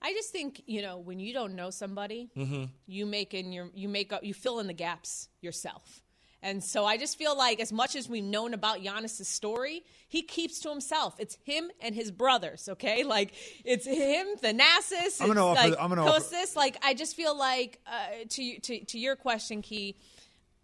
[0.00, 2.64] I just think you know when you don't know somebody, Mm-hmm.
[2.88, 6.01] you make in your you make up you fill in the gaps yourself.
[6.44, 10.22] And so I just feel like as much as we've known about Giannis' story, he
[10.22, 11.14] keeps to himself.
[11.18, 13.04] It's him and his brothers, okay?
[13.12, 13.32] Like
[13.64, 16.56] it's him, Thanasis, I'm gonna offer- like I'm gonna offer- Kostas.
[16.56, 19.96] Like I just feel like uh, to to to your question, Key,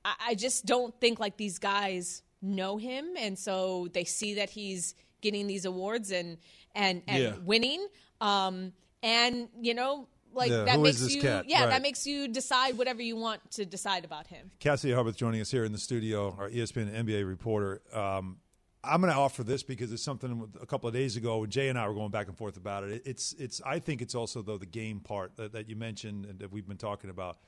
[0.04, 4.50] I, I just don't think like these guys know him, and so they see that
[4.50, 6.38] he's getting these awards and
[6.74, 7.34] and and Yeah.
[7.44, 7.86] winning.
[8.20, 11.46] Um, and you know, like Yeah, that makes you, cat?
[11.48, 11.70] yeah, Right.
[11.70, 14.50] that makes you decide whatever you want to decide about him.
[14.60, 17.80] Cassidy Hubbarth joining us here in the studio, our ESPN NBA reporter.
[17.92, 18.38] Um,
[18.84, 21.44] I'm going to offer this because it's something a couple of days ago.
[21.46, 23.02] Jay and I were going back and forth about it.
[23.04, 23.60] It's, it's.
[23.66, 26.66] I think it's also though the game part that, that you mentioned and that we've
[26.66, 27.38] been talking about.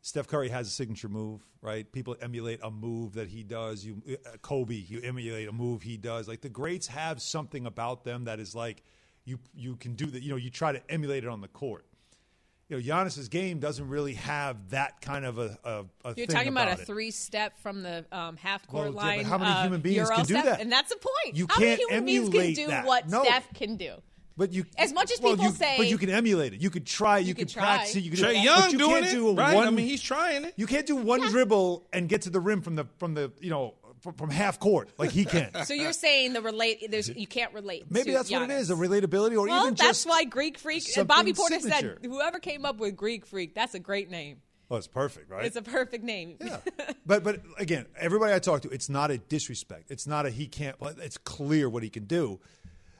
[0.00, 1.90] Steph Curry has a signature move, right?
[1.90, 3.84] People emulate a move that he does.
[3.84, 6.28] You, uh, Kobe, you emulate a move he does.
[6.28, 8.82] Like the greats have something about them that is like
[9.24, 10.22] you you can do that.
[10.22, 11.84] You know, you try to emulate it on the court.
[12.68, 15.58] You know, Giannis's game doesn't really have that kind of a.
[15.64, 18.92] a, a You're thing talking about, about a three step from the um, half court
[18.92, 19.24] Well, yeah, line.
[19.24, 20.60] how many uh, human beings can do step, that?
[20.60, 21.34] And that's the point.
[21.36, 22.84] You how many can't human beings can do that.
[22.84, 23.24] what No.
[23.24, 23.94] Steph can do?
[24.36, 26.60] But you, As much as well, people you- say- but you can emulate it.
[26.60, 27.18] You could try.
[27.18, 27.62] You, could could try.
[27.62, 28.00] practice it.
[28.04, 29.54] You could Trae do, Young but you doing can't it, do a right?
[29.56, 30.52] One, I mean, he's trying it.
[30.56, 33.50] You can't do one dribble and get to the rim from the from the you
[33.50, 35.64] know from, from half court like he can.
[35.64, 36.90] So you're saying the relate?
[36.90, 37.84] There's you can't relate.
[37.90, 40.82] Maybe that's what it is—a relatability, or Well, even that's why Greek Freak.
[40.82, 41.98] something Bobby Portis signature.
[42.00, 44.38] said, "Whoever came up with Greek Freak, that's a great name.
[44.68, 45.44] Well, it's perfect, right?
[45.44, 46.58] It's a perfect name." Yeah.
[47.06, 49.90] but but again, everybody I talk to, it's not a disrespect.
[49.90, 50.76] It's not a he can't.
[50.98, 52.40] It's clear what he can do.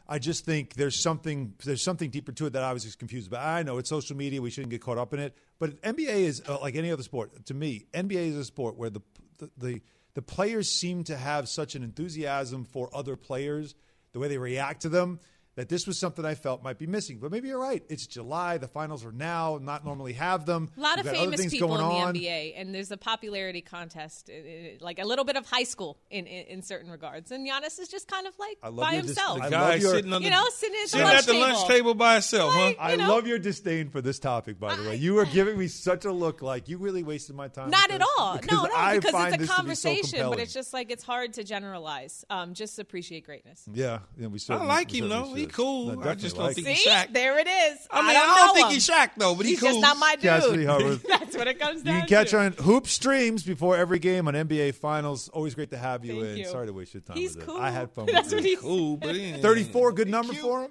[0.08, 3.28] I just think there's something there's something deeper to it that I was just confused
[3.28, 3.46] about.
[3.46, 5.36] I know it's social media; we shouldn't get caught up in it.
[5.58, 7.44] But NBA is uh, like any other sport.
[7.46, 9.00] To me, NBA is a sport where the
[9.36, 9.82] the, the
[10.18, 13.76] the players seem to have such an enthusiasm for other players,
[14.12, 15.20] the way they react to them.
[15.58, 17.18] That this was something I felt might be missing.
[17.18, 17.82] But maybe you're right.
[17.88, 18.58] It's July.
[18.58, 19.58] The finals are now.
[19.60, 20.70] Not normally have them.
[20.76, 22.14] A lot We've of famous things people in going the on.
[22.14, 25.98] NBA, and there's a popularity contest, uh, uh, like a little bit of high school
[26.10, 27.32] in, in, in certain regards.
[27.32, 29.40] And Giannis is just kind of like I love by your dis- himself.
[29.42, 31.26] I The love guy your- sitting on you know, sitting at the sitting lunch at
[31.26, 31.48] the table.
[31.48, 32.72] lunch table by himself, huh?
[32.78, 33.08] I know.
[33.08, 34.94] love your disdain for this topic, by the way.
[34.94, 37.70] You are giving me such a look like you really wasted my time.
[37.70, 38.38] Not at all.
[38.38, 40.92] Because no, no, I because find it's a this so conversation, but it's just like
[40.92, 42.24] it's hard to generalize.
[42.30, 43.64] Um, just appreciate greatness.
[43.72, 45.34] Yeah, yeah we I like him though.
[45.34, 45.47] He should.
[45.52, 45.96] Cool.
[45.96, 46.74] No, I just don't like think him.
[46.74, 47.12] he's See, Shaq.
[47.12, 47.86] there it is.
[47.90, 48.72] I mean, I, don't, don't think him.
[48.74, 49.68] he's Shaq though, but he He's cool.
[49.70, 50.22] just not my dude.
[50.22, 51.00] Cassidy Hubbarth.
[51.08, 52.00] That's what it comes down to.
[52.00, 52.38] You can catch to.
[52.40, 55.28] on Hoop Streams before every game on NBA Finals.
[55.30, 56.36] Always great to have you Thank in.
[56.38, 56.44] you.
[56.46, 57.56] Sorry to waste your time He's with cool.
[57.56, 57.60] it.
[57.60, 58.56] I had fun That's with what you.
[58.56, 60.70] he cool, but 34, good number for him?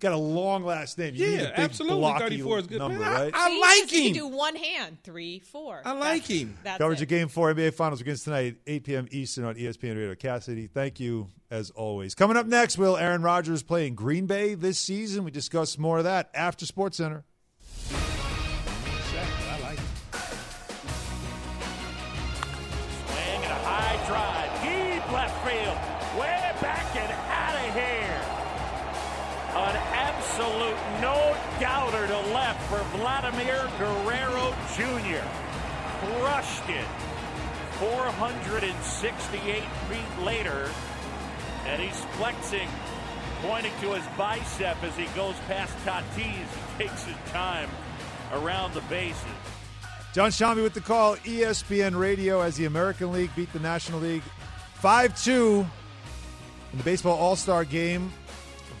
[0.00, 1.14] Got a long last name.
[1.14, 1.98] You need a Yeah, big absolutely.
[1.98, 2.78] blocky 34 is good.
[2.78, 3.34] number, Man, I- right?
[3.34, 4.04] I See, like just- You him.
[4.06, 5.82] can do one hand, three, four.
[5.84, 6.58] I like That's- him.
[6.64, 7.02] That's Coverage it.
[7.02, 9.08] of Game 4 NBA Finals begins tonight, 8 p.m.
[9.10, 10.14] Eastern on ESPN Radio.
[10.14, 12.14] Cassidy, thank you as always.
[12.14, 15.22] Coming up next, will Aaron Rodgers play in Green Bay this season?
[15.24, 17.24] We discuss more of that after Sports Center.
[32.96, 35.24] Vladimir Guerrero Jr.
[36.00, 36.86] Crushed it.
[37.78, 40.68] 468 feet later.
[41.66, 42.68] And he's flexing,
[43.42, 47.70] pointing to his bicep as he goes past Tatis and takes his time
[48.32, 49.24] around the bases.
[50.12, 54.24] Jon Sciambi with the call, ESPN Radio, as the American League beat the National League
[54.74, 55.66] 5 2
[56.72, 58.12] in the Baseball All Star game.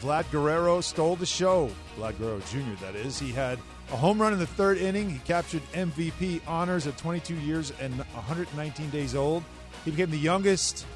[0.02, 1.70] Vlad Guerrero stole the show.
[1.96, 3.18] Vlad Guerrero Jr., that is.
[3.18, 3.58] He had
[3.92, 5.10] a home run in the third inning.
[5.10, 9.42] He captured MVP honors at 22 years and 119 days old.
[9.84, 10.86] He became the youngest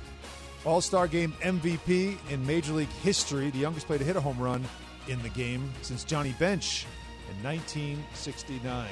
[0.64, 4.38] All Star game MVP in Major League history, the youngest player to hit a home
[4.38, 4.64] run
[5.09, 6.87] in the game since Johnny Bench
[7.30, 8.88] in 1969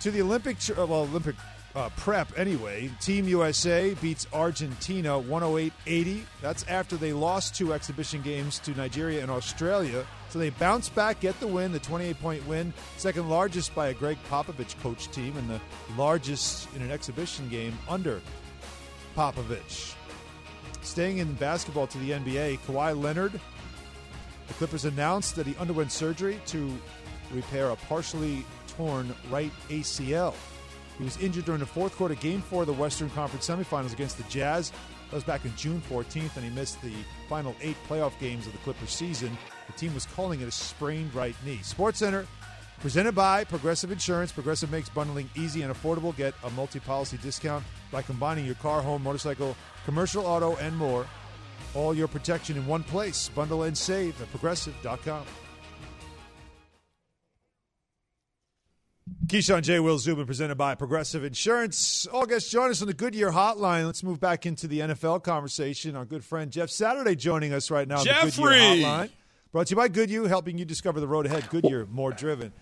[0.00, 1.36] to the Olympic well Olympic
[1.74, 2.90] uh, prep anyway.
[3.00, 6.22] Team USA beats Argentina 108-80.
[6.42, 10.06] That's after they lost two exhibition games to Nigeria and Australia.
[10.30, 14.18] So they bounce back, get the win, the 28-point win, second largest by a Gregg
[14.30, 15.60] Popovich coach team, and the
[15.96, 18.20] largest in an exhibition game under
[19.16, 19.94] Popovich.
[20.82, 23.32] Staying in basketball to the NBA, Kawhi Leonard.
[24.48, 26.76] The Clippers announced that he underwent surgery to
[27.32, 30.34] repair a partially torn right ACL.
[31.00, 34.18] He was injured during the fourth quarter, game four of the Western Conference semifinals against
[34.18, 34.70] the Jazz.
[35.08, 36.92] That was back in June 14th, and he missed the
[37.26, 39.36] final eight playoff games of the Clippers season.
[39.66, 41.60] The team was calling it a sprained right knee.
[41.62, 42.26] Sports Center,
[42.80, 44.30] presented by Progressive Insurance.
[44.30, 46.14] Progressive makes bundling easy and affordable.
[46.14, 51.06] Get a multi policy discount by combining your car, home, motorcycle, commercial auto, and more.
[51.74, 53.30] All your protection in one place.
[53.30, 55.24] Bundle and save at progressive.com.
[59.26, 59.80] Keyshawn J.
[59.80, 62.06] Will Zubin presented by Progressive Insurance.
[62.06, 63.86] All guests join us on the Goodyear Hotline.
[63.86, 65.96] Let's move back into the NFL conversation.
[65.96, 68.30] Our good friend Jeff Saturday joining us right now on the Jeffrey!
[68.30, 69.10] Goodyear Hotline.
[69.52, 71.48] Brought to you by Goodyear, helping you discover the road ahead.
[71.50, 72.52] Goodyear, more driven.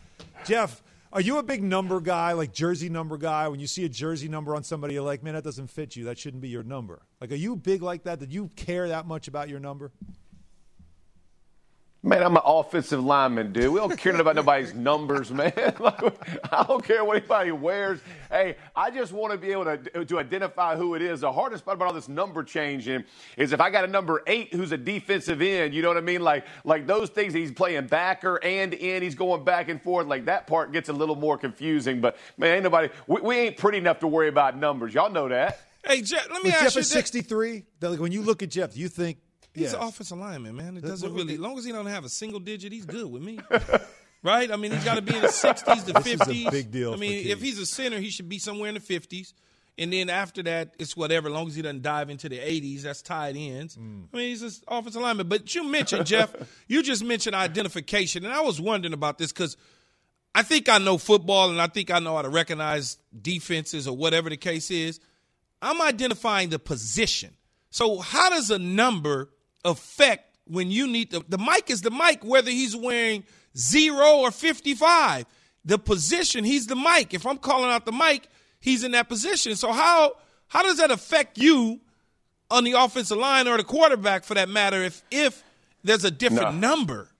[0.47, 0.83] Jeff,
[1.13, 3.49] are you a big number guy, like jersey number guy?
[3.49, 6.05] When you see a jersey number on somebody, you're like, man, that doesn't fit you.
[6.05, 7.03] That shouldn't be your number.
[7.21, 8.19] Like, are you big like that?
[8.21, 9.91] Did you care that much about your number?
[12.01, 13.73] Man, I'm an offensive lineman, dude.
[13.73, 15.53] We don't care about nobody's numbers, man.
[15.81, 16.01] Like,
[16.53, 18.01] I don't care what anybody wears.
[18.31, 21.21] Hey, I just want to be able to, to identify who it is.
[21.21, 23.05] The hardest part about all this number changing
[23.37, 26.03] is if I got a number eight who's a defensive end, you know what I
[26.03, 26.23] mean?
[26.23, 30.07] Like, like those things, he's playing backer and in, he's going back and forth.
[30.07, 32.01] Like that part gets a little more confusing.
[32.01, 34.95] But man, ain't nobody, we, we ain't pretty enough to worry about numbers.
[34.95, 35.61] Y'all know that.
[35.85, 36.91] Hey, Jeff, let me Was ask Jeff you Jeff this.
[36.91, 37.65] 63?
[37.81, 39.19] Like, when you look at Jeff, do you think
[39.59, 39.75] He's yes.
[39.75, 40.77] an offensive lineman, man.
[40.77, 43.23] It doesn't really, as long as he don't have a single digit, he's good with
[43.23, 43.41] me.
[44.23, 44.51] right?
[44.51, 46.51] I mean, he's got to be in the 60s to This is a 50s.
[46.51, 49.33] big deal I mean, if he's a center, he should be somewhere in the 50s.
[49.77, 51.29] And then after that, it's whatever.
[51.29, 53.77] As long as he doesn't dive into the 80s, that's tight ends.
[53.77, 54.07] Mm.
[54.13, 55.29] I mean, he's an offensive lineman.
[55.29, 56.35] But you mentioned, Jeff,
[56.69, 58.25] you just mentioned identification.
[58.25, 59.57] And I was wondering about this because
[60.35, 63.97] I think I know football and I think I know how to recognize defenses or
[63.97, 65.01] whatever the case is.
[65.63, 67.37] I'm identifying the position.
[67.71, 69.31] So how does a number
[69.65, 73.25] affect when you need the the mic is the mic whether he's wearing
[73.57, 75.27] 0 or 55.
[75.65, 77.13] The position, he's the mic.
[77.13, 78.29] If I'm calling out the mic,
[78.61, 79.55] he's in that position.
[79.57, 80.15] So how
[80.47, 81.81] how does that affect you
[82.51, 85.43] on the offensive line or the quarterback for that matter if if
[85.85, 86.69] there's a different No.
[86.75, 87.11] number?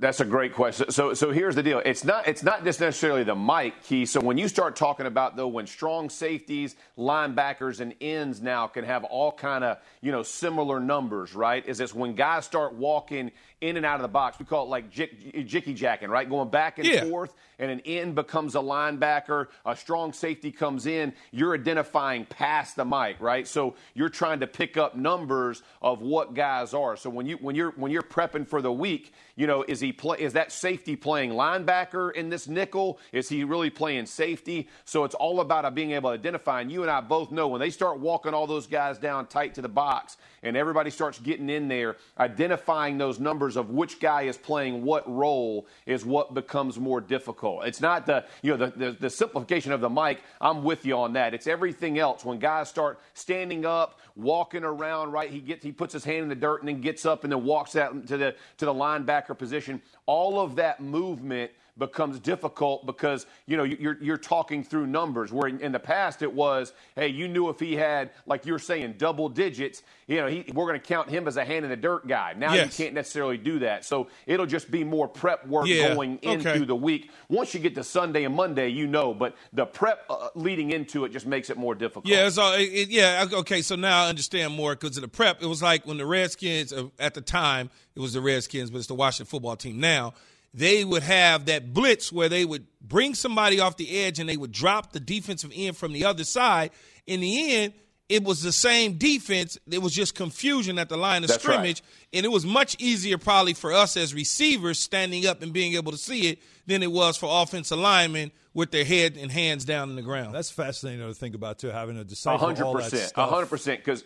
[0.00, 0.92] That's a great question.
[0.92, 1.82] So, so here's the deal.
[1.84, 4.06] It's not, it's not just necessarily the Mike key.
[4.06, 8.84] So when you start talking about though, when strong safeties, linebackers, and ends now can
[8.84, 11.66] have all kind of you know similar numbers, right?
[11.66, 14.38] Is this when guys start walking in and out of the box?
[14.38, 16.28] We call it like jick, jicky jacking, right?
[16.28, 17.04] Going back and Yeah.
[17.04, 19.48] forth, and an end becomes a linebacker.
[19.66, 21.12] A strong safety comes in.
[21.32, 23.46] You're identifying past the mic, right?
[23.48, 26.96] So you're trying to pick up numbers of what guys are.
[26.96, 29.92] So when you when you're when you're prepping for the week, you know, is he
[29.92, 32.98] play is that safety playing linebacker in this nickel?
[33.12, 34.68] Is he really playing safety?
[34.84, 36.60] So it's all about being able to identify.
[36.60, 39.54] And you and I both know when they start walking all those guys down tight
[39.54, 44.22] to the box, and everybody starts getting in there, identifying those numbers of which guy
[44.22, 47.64] is playing what role is what becomes more difficult.
[47.66, 50.22] It's not the you know the, the, the simplification of the mic.
[50.40, 51.34] I'm with you on that.
[51.34, 52.24] It's everything else.
[52.24, 55.30] When guys start standing up, walking around, right?
[55.30, 57.44] He gets he puts his hand in the dirt and then gets up and then
[57.44, 59.80] walks out to the to the linebacker position.
[60.06, 65.48] All of that movement becomes difficult because you know you're you're talking through numbers where
[65.48, 68.94] in, in the past it was hey you knew if he had like you're saying
[68.98, 71.76] double digits you know he, we're going to count him as a hand in the
[71.76, 72.78] dirt guy now Yes.
[72.78, 76.50] you can't necessarily do that so it'll just be more prep work Yeah, going into
[76.50, 76.64] okay.
[76.64, 80.28] the week once you get to Sunday and Monday you know but the prep uh,
[80.34, 83.26] leading into it just makes it more difficult Yeah, it, it- yeah.
[83.32, 85.42] Okay, so now I understand more because of the prep.
[85.42, 88.78] It was like when the Redskins uh, at the time it was the Redskins, but
[88.78, 90.14] it's the Washington football team now.
[90.54, 94.36] They would have that blitz where they would bring somebody off the edge and they
[94.36, 96.70] would drop the defensive end from the other side.
[97.06, 97.74] In the end,
[98.08, 99.58] it was the same defense.
[99.70, 101.52] It was just confusion at the line of That's right.
[101.54, 101.82] scrimmage,
[102.14, 105.92] and it was much easier probably for us as receivers standing up and being able
[105.92, 109.90] to see it than it was for offensive linemen with their head and hands down
[109.90, 110.34] in the ground.
[110.34, 113.06] That's fascinating to think about too, having to a decipher hundred all that percent a
[113.08, 113.28] stuff.
[113.30, 114.02] hundred percent because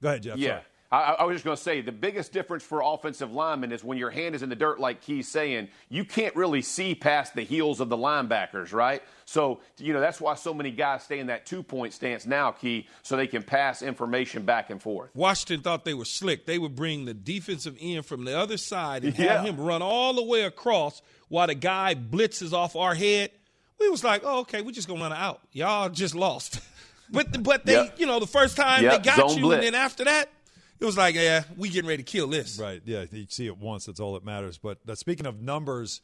[0.00, 0.38] Go ahead, Jeff.
[0.38, 0.48] Yeah.
[0.48, 0.62] Sorry.
[0.92, 3.98] I, I was just going to say the biggest difference for offensive linemen is when
[3.98, 7.42] your hand is in the dirt, like Key's saying, you can't really see past the
[7.42, 9.02] heels of the linebackers, right?
[9.24, 12.52] So, you know, that's why so many guys stay in that two point stance now,
[12.52, 15.10] Key, so they can pass information back and forth.
[15.14, 16.46] Washington thought they were slick.
[16.46, 19.38] They would bring the defensive end from the other side and Yeah.
[19.38, 23.32] have him run all the way across while the guy blitzes off our head.
[23.80, 25.40] We was like, oh, okay, we're just gonna run out.
[25.52, 26.60] Y'all just lost.
[27.10, 27.98] but but they, Yep.
[27.98, 29.66] you know, the first time Yep, they got zone you, blitz.
[29.66, 30.30] and then after that,
[30.80, 32.58] it was like, yeah, we getting ready to kill this.
[32.58, 32.80] Right.
[32.84, 33.04] Yeah.
[33.10, 33.86] You see it once.
[33.86, 34.58] That's all that matters.
[34.58, 36.00] But uh, speaking of numbers,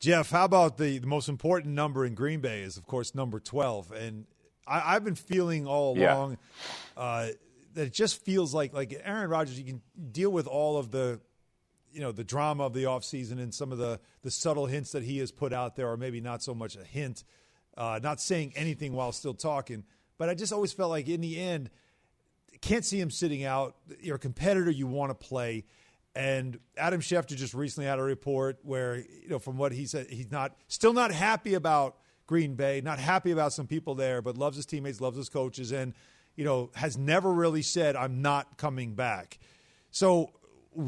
[0.00, 3.40] Jeff, how about the, the most important number in Green Bay is, of course, number
[3.40, 3.92] 12.
[3.92, 4.26] And
[4.66, 6.14] I, I've been feeling all Yeah.
[6.16, 6.38] along
[6.96, 7.28] uh,
[7.74, 11.20] that it just feels like like Aaron Rodgers, you can deal with all of the
[11.92, 15.02] you know the drama of the offseason and some of the the subtle hints that
[15.02, 17.24] he has put out there, or maybe not so much a hint,
[17.76, 19.84] uh, not saying anything while still talking.
[20.18, 21.70] But I just always felt like in the end,
[22.60, 23.76] can't see him sitting out.
[24.00, 25.64] You're a competitor, you want to play.
[26.14, 30.08] And Adam Schefter just recently had a report where, you know, from what he said,
[30.10, 34.36] he's not still not happy about Green Bay, not happy about some people there, but
[34.36, 35.94] loves his teammates, loves his coaches, and
[36.36, 39.38] you know has never really said I'm not coming back.
[39.90, 40.30] So,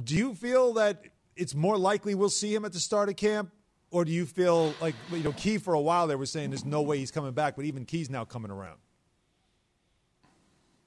[0.04, 1.04] do you feel that
[1.36, 3.50] it's more likely we'll see him at the start of camp,
[3.90, 6.64] or do you feel like you know Key for a while they were saying there's
[6.64, 8.78] no way he's coming back, but even Key's now coming around.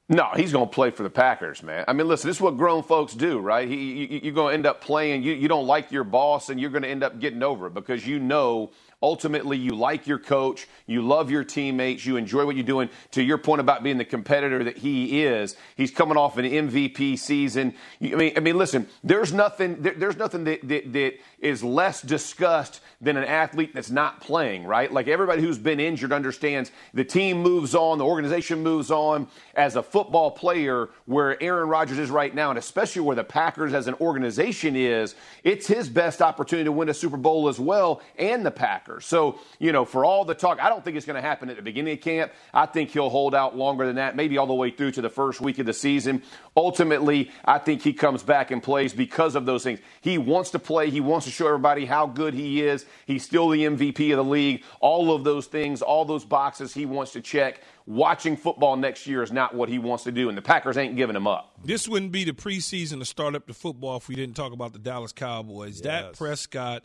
[0.09, 1.85] No, he's going to play for the Packers, man.
[1.87, 3.67] I mean, listen, this is what grown folks do, right?
[3.67, 5.23] He, you, you're going to end up playing.
[5.23, 7.73] You, you don't like your boss, and you're going to end up getting over it
[7.73, 8.71] because you know
[9.03, 12.89] ultimately you like your coach, you love your teammates, you enjoy what you're doing.
[13.11, 17.19] To your point about being the competitor that he is, he's coming off an MVP
[17.19, 17.75] season.
[18.01, 22.01] I mean, I mean, listen, there's nothing, there, there's nothing that, that, that is less
[22.01, 24.91] discussed than an athlete that's not playing, right?
[24.91, 29.27] Like everybody who's been injured understands the team moves on, the organization moves on.
[29.55, 33.73] As a football player, where Aaron Rodgers is right now, and especially where the Packers
[33.73, 38.01] as an organization is, it's his best opportunity to win a Super Bowl as well,
[38.17, 38.92] and the Packers.
[39.01, 41.55] So, you know, for all the talk, I don't think it's going to happen at
[41.55, 42.31] the beginning of camp.
[42.53, 45.09] I think he'll hold out longer than that, maybe all the way through to the
[45.09, 46.23] first week of the season.
[46.55, 49.79] Ultimately, I think he comes back and plays because of those things.
[50.01, 50.89] He wants to play.
[50.89, 52.85] He wants to show everybody how good he is.
[53.05, 54.63] He's still the MVP of the league.
[54.79, 57.61] All of those things, all those boxes he wants to check.
[57.85, 60.95] Watching football next year is not what he wants to do, and the Packers ain't
[60.95, 61.53] giving him up.
[61.65, 64.71] This wouldn't be the preseason to start up the football if we didn't talk about
[64.71, 65.81] the Dallas Cowboys.
[65.81, 66.17] Dak Yes.
[66.17, 66.83] Prescott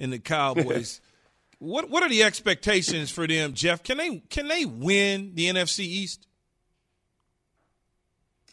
[0.00, 1.00] and the Cowboys.
[1.62, 3.82] what what are the expectations for them, Jeff?
[3.84, 6.26] Can they can they win the NFC East?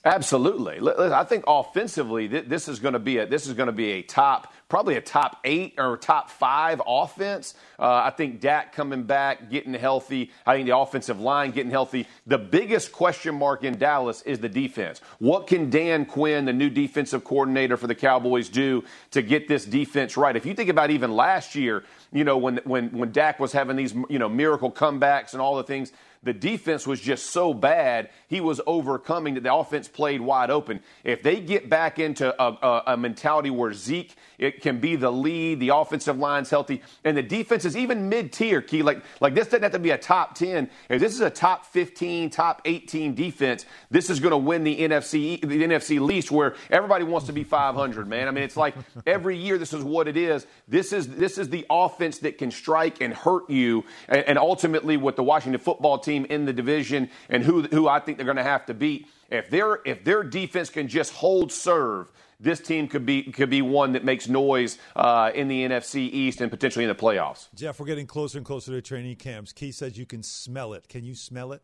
[0.10, 0.80] Absolutely.
[1.14, 4.02] I think offensively, this is going to be a this is going to be a
[4.02, 7.54] top, probably a top eight or top five offense.
[7.78, 10.32] Uh, I think Dak coming back, getting healthy.
[10.48, 12.08] I think the offensive line getting healthy.
[12.26, 15.00] The biggest question mark in Dallas is the defense.
[15.20, 19.64] What can Dan Quinn, the new defensive coordinator for the Cowboys, do to get this
[19.64, 20.36] defense right?
[20.36, 23.76] If you think about even last year, you know when when when Dak was having
[23.76, 25.92] these you know miracle comebacks and all the things
[26.24, 30.82] the defense was just so bad, he was overcoming that the offense played wide open.
[31.04, 35.12] If they get back into a, a, a, mentality where Zeke it can be the
[35.12, 39.48] lead, the offensive line's healthy, and the defense is even mid-tier, key like like this
[39.48, 40.70] doesn't have to be a top 10.
[40.90, 44.78] If this is a top 15, top 18 defense, this is going to win the
[44.78, 48.28] NFC the NFC least where everybody wants to be 500, man.
[48.28, 48.76] I mean, it's like
[49.08, 50.46] every year this is what it is.
[50.68, 54.98] This is this is the offense that can strike and hurt you and, and ultimately
[54.98, 58.26] with the Washington football team team in the division and who, who I think they're
[58.26, 59.08] going to have to beat.
[59.30, 63.62] If, their if their defense can just hold serve, this team could be could be
[63.62, 67.48] one that makes noise uh, in the NFC East and potentially in the playoffs.
[67.56, 69.54] Jeff, we're getting closer and closer to training camps.
[69.54, 70.88] Key says you can smell it.
[70.88, 71.62] Can you smell it?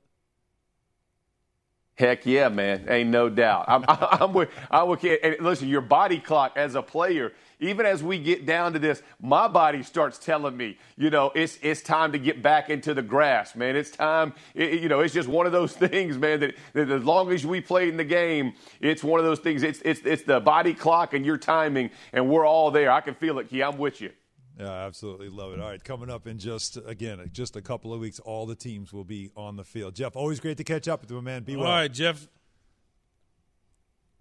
[1.98, 2.86] Heck yeah, man.
[2.90, 3.66] Ain't no doubt.
[3.68, 7.32] I'm, I'm with, I'm with, and listen, your body clock as a player,
[7.62, 11.58] even as we get down to this, my body starts telling me, you know, it's,
[11.62, 13.78] it's time to get back into the grass, man.
[13.78, 17.04] It's time, it, you know, it's just one of those things, man, that, that, as
[17.06, 19.64] long as we play in the game, it's one of those things.
[19.64, 22.92] It's, it's, it's the body clock and your timing, and we're all there.
[22.92, 23.64] I can feel it, Key.
[23.64, 24.12] I'm with you.
[24.58, 25.60] Yeah, I absolutely love it.
[25.60, 28.94] All right, coming up in just again just a couple of weeks, all the teams
[28.94, 29.96] will be on the field.
[29.96, 31.44] Jeff, always great to catch up with you, man.
[31.44, 31.68] Be well.
[31.68, 32.28] All right, Jeff.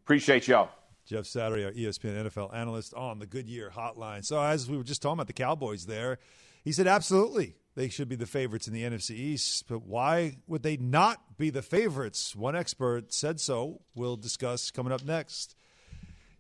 [0.04, 0.70] Appreciate y'all.
[1.06, 4.24] Jeff Saturday, our ESPN NFL analyst on the Goodyear Hotline.
[4.24, 6.18] So as we were just talking about the Cowboys, there,
[6.62, 9.68] he said absolutely they should be the favorites in the NFC East.
[9.68, 12.34] But why would they not be the favorites?
[12.34, 13.82] One expert said so.
[13.94, 15.54] We'll discuss coming up next.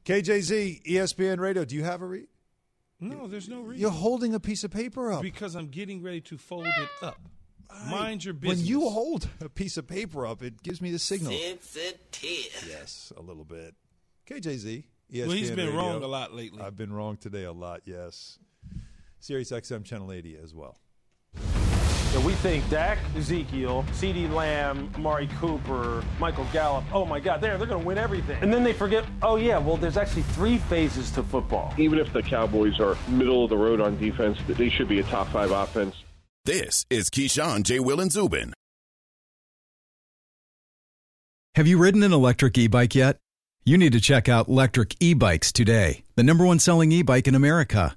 [0.04, 1.64] KJZ, ESPN Radio.
[1.64, 2.28] Do you have a read?
[3.00, 3.80] No, there's no reason.
[3.80, 5.22] You're holding a piece of paper up.
[5.22, 7.20] Because I'm getting ready to fold it up.
[7.90, 8.60] Mind your business.
[8.60, 11.32] When you hold a piece of paper up, it gives me the signal.
[11.32, 12.66] Sensitive.
[12.68, 13.74] Yes, a little bit.
[14.28, 14.84] KJZ.
[15.12, 15.76] ESPN well, he's been Radio.
[15.76, 16.62] wrong a lot lately.
[16.62, 18.38] I've been wrong today a lot, yes.
[19.20, 20.78] Sirius XM Channel 80 as well.
[22.14, 26.84] So we think Dak, Ezekiel, CeeDee Lamb, Amari Cooper, Michael Gallup.
[26.92, 28.40] Oh my God, they're, they're going to win everything.
[28.40, 31.74] And then they forget, oh yeah, well, there's actually three phases to football.
[31.76, 35.02] Even if the Cowboys are middle of the road on defense, they should be a
[35.02, 35.96] top five offense.
[36.44, 37.80] This is Keyshawn, J.
[37.80, 38.52] Will, and Zubin.
[41.56, 43.18] Have you ridden an electric e bike yet?
[43.64, 47.26] You need to check out Lectric E Bikes today, the number one selling e bike
[47.26, 47.96] in America.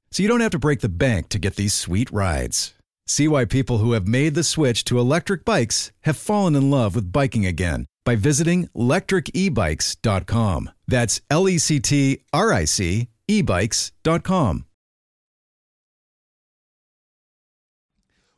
[0.11, 2.73] so you don't have to break the bank to get these sweet rides.
[3.07, 6.95] See why people who have made the switch to electric bikes have fallen in love
[6.95, 10.69] with biking again by visiting lectricebikes.com.
[10.87, 14.65] That's L E C T R I C ebikes.com.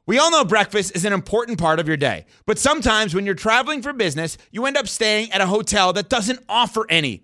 [0.05, 3.35] We all know breakfast is an important part of your day, but sometimes when you're
[3.35, 7.23] traveling for business, you end up staying at a hotel that doesn't offer any.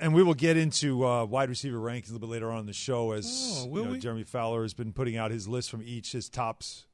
[0.00, 2.66] and we will get into uh, wide receiver rankings a little bit later on in
[2.66, 3.96] the show as Oh, you know.
[3.96, 6.86] Jeremy Fowler has been putting out his list from each his tops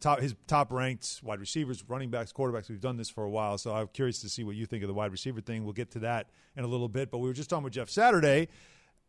[0.00, 2.68] top his top ranked wide receivers, running backs, quarterbacks.
[2.68, 4.88] We've done this for a while, so I'm curious to see what you think of
[4.88, 5.64] the wide receiver thing.
[5.64, 7.88] We'll get to that in a little bit, but we were just talking with Jeff
[7.88, 8.48] Saturday,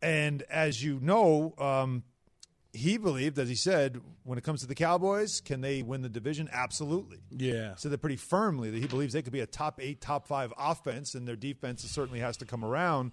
[0.00, 2.02] and as you know, um,
[2.76, 6.08] he believed, as he said, when it comes to the Cowboys, can they win the
[6.08, 6.48] division?
[6.52, 7.18] Absolutely.
[7.30, 7.74] Yeah.
[7.76, 10.52] So they're pretty firmly that he believes they could be a top eight, top five
[10.58, 13.12] offense, and their defense certainly has to come around.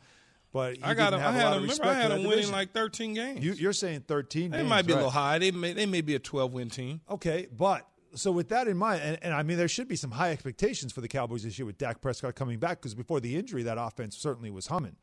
[0.51, 2.73] But I got have I a had of Remember, respect I had that winning like
[2.73, 3.43] 13 games.
[3.43, 5.39] You, you're saying 13 they games, might be a little high.
[5.39, 7.01] They may, they may be a 12 win team.
[7.09, 10.11] Okay, but so with that in mind, and, and I mean, there should be some
[10.11, 13.35] high expectations for the Cowboys this year with Dak Prescott coming back because before the
[13.35, 14.95] injury, that offense certainly was humming.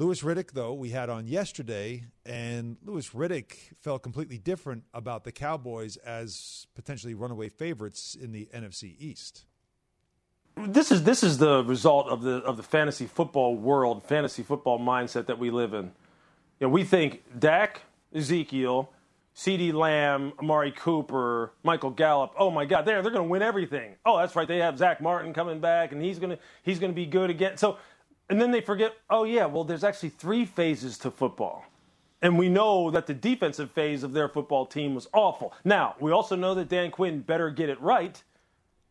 [0.00, 5.30] Louis Riddick, though, we had on yesterday, and Louis Riddick felt completely different about the
[5.30, 9.44] Cowboys as potentially runaway favorites in the NFC East.
[10.56, 14.78] This is this is the result of the of the fantasy football world, fantasy football
[14.78, 15.92] mindset that we live in.
[16.60, 17.82] You know, we think Dak,
[18.14, 18.90] Ezekiel,
[19.36, 22.32] CeeDee Lamb, Amari Cooper, Michael Gallup.
[22.38, 23.94] Oh my God, they're they're going to win everything.
[24.04, 24.48] Oh, that's right.
[24.48, 27.30] They have Zack Martin coming back, and he's going to he's going to be good
[27.30, 27.56] again.
[27.56, 27.78] So,
[28.30, 28.94] and then they forget.
[29.10, 31.64] Oh yeah, well, there's actually three phases to football,
[32.22, 35.52] and we know that the defensive phase of their football team was awful.
[35.64, 38.22] Now we also know that Dan Quinn better get it right,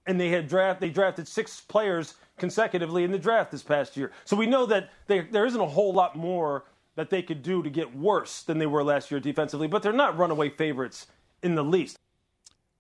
[0.05, 4.11] and they had draft they drafted six players consecutively in the draft this past year.
[4.25, 6.65] So we know that they, there isn't a whole lot more
[6.95, 9.93] that they could do to get worse than they were last year defensively, but they're
[9.93, 11.07] not runaway favorites
[11.41, 11.97] in the least.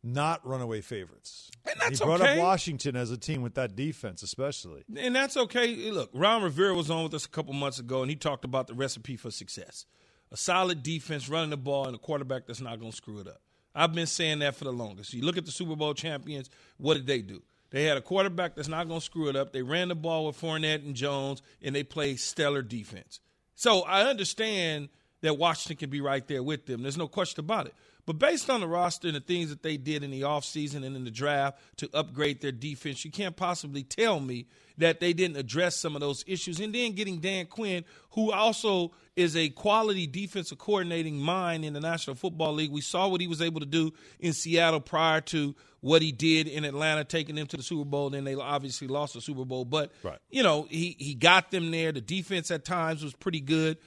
[0.01, 1.51] Not runaway favorites.
[1.69, 2.33] And that's he brought okay.
[2.33, 4.83] up Washington as a team with that defense, especially.
[4.95, 5.91] And that's okay.
[5.91, 8.67] Look, Ron Rivera was on with us a couple months ago, and he talked about
[8.67, 9.85] the recipe for success
[10.31, 13.27] a solid defense, running the ball, and a quarterback that's not going to screw it
[13.27, 13.41] up.
[13.73, 15.13] I've been saying that for the longest.
[15.13, 17.41] You look at the Super Bowl champions, what did they do?
[17.71, 19.53] They had a quarterback that's not going to screw it up.
[19.53, 23.19] They ran the ball with Fournette and Jones, and they played stellar defense.
[23.55, 24.89] So I understand
[25.21, 26.81] that Washington can be right there with them.
[26.81, 27.73] There's no question about it.
[28.05, 30.95] But based on the roster and the things that they did in the offseason and
[30.95, 34.47] in the draft to upgrade their defense, you can't possibly tell me
[34.79, 36.59] that they didn't address some of those issues.
[36.59, 41.81] And then getting Dan Quinn, who also is a quality defensive coordinating mind in the
[41.81, 42.71] National Football League.
[42.71, 46.47] We saw what he was able to do in Seattle prior to what he did
[46.47, 48.09] in Atlanta, taking them to the Super Bowl.
[48.09, 49.65] Then they obviously lost the Super Bowl.
[49.65, 50.17] But, Right.
[50.31, 51.91] you know, he, he got them there.
[51.91, 53.77] The defense at times was pretty good.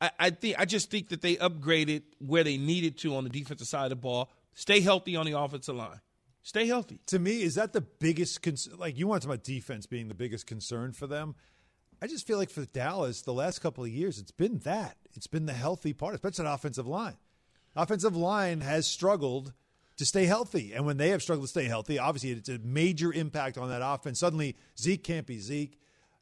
[0.00, 3.30] I, I think I just think that they upgraded where they needed to on the
[3.30, 4.30] defensive side of the ball.
[4.54, 6.00] Stay healthy on the offensive line.
[6.42, 7.00] Stay healthy.
[7.06, 8.76] To me, is that the biggest concern?
[8.78, 11.34] Like you want to talk about defense being the biggest concern for them.
[12.02, 14.96] I just feel like for Dallas, the last couple of years, it's been that.
[15.14, 17.16] It's been the healthy part, especially that offensive line.
[17.76, 19.52] Offensive line has struggled
[19.96, 23.12] to stay healthy, and when they have struggled to stay healthy, obviously it's a major
[23.12, 24.18] impact on that offense.
[24.18, 25.78] Suddenly, Zeke can't be Zeke.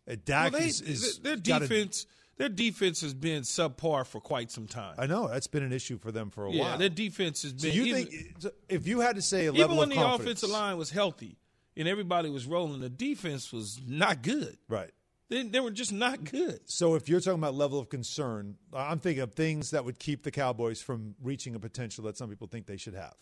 [0.09, 2.07] Uh, Dak Well, they- is, is their defense
[2.37, 4.95] their defense has been subpar for quite some time.
[4.99, 6.79] I know that's been an issue for them for a yeah, while.
[6.79, 7.77] their defense has So been.
[7.77, 10.49] you even, think if you had to say a even level when of the offensive
[10.51, 11.37] line was healthy
[11.77, 14.57] and everybody was rolling, the defense was not good.
[14.69, 14.91] right?
[15.29, 16.61] They, they were just not good.
[16.67, 20.25] So if you're talking about level of concern, I'm thinking of things that would keep
[20.25, 23.15] the Cowboys from reaching a potential that some people think they should have.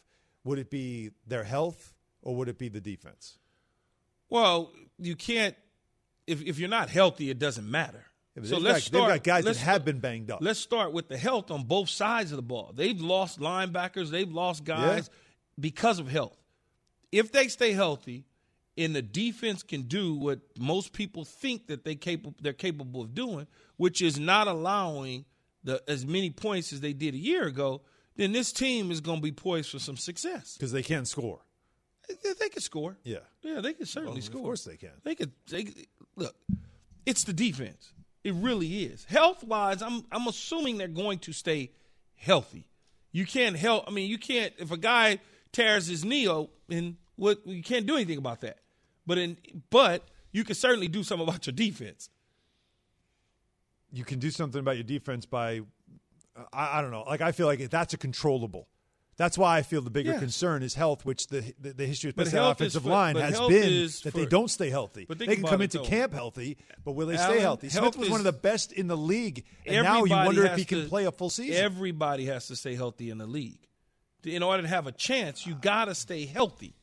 [0.45, 3.39] Would it be their health or would it be the defense?
[4.29, 5.55] Well, you can't
[6.27, 8.05] if if you're not healthy, it doesn't matter.
[8.37, 9.09] Yeah, so let's got- they've start.
[9.11, 10.39] got guys that have been banged up.
[10.41, 12.73] Let's start with the health on both sides of the ball.
[12.75, 14.11] They've lost linebackers.
[14.11, 15.11] They've lost guys
[15.59, 16.37] because of health.
[17.13, 18.25] If they stay healthy,
[18.79, 23.15] and the defense can do what most people think that they capable they're capable of
[23.15, 25.25] doing, which is not allowing
[25.65, 27.83] the as many points as they did a year ago,
[28.17, 30.55] then this team is going to be poised for some success.
[30.57, 31.41] Because they can't score.
[32.09, 32.97] They, they can score.
[33.05, 33.19] Yeah.
[33.43, 34.43] Yeah, they can certainly Well, of score.
[34.43, 34.93] course they can.
[35.03, 35.33] They could.
[35.51, 35.67] They
[36.17, 36.35] look.
[37.05, 37.93] It's the defense.
[38.23, 39.05] It really is.
[39.05, 41.73] Health wise, I'm I'm assuming they're going to stay
[42.17, 42.69] healthy.
[43.13, 43.85] You can't help.
[43.89, 44.53] I mean, you can't.
[44.59, 45.21] If a guy
[45.53, 46.27] tears his knee,
[46.71, 48.59] and what you can't do anything about that.
[49.07, 49.37] But in
[49.71, 52.11] but you can certainly do something about your defense.
[53.93, 55.63] You can do something about your defense by,
[56.53, 57.03] I, I don't know.
[57.03, 58.69] Like I feel like that's a controllable.
[59.17, 60.19] That's why I feel the bigger Yeah.
[60.19, 63.71] concern is health, which the the, the history of the offensive for- line has been
[63.73, 65.05] is that they don't stay healthy.
[65.07, 65.85] But They can come into though.
[65.85, 67.69] camp healthy, but will they stay healthy?
[67.69, 70.57] health Smith was one of the best in the league, and now you wonder if
[70.57, 71.63] he can play a full season.
[71.63, 73.59] Everybody has to stay healthy in the league.
[74.25, 76.75] In order to have a chance, you got to stay healthy.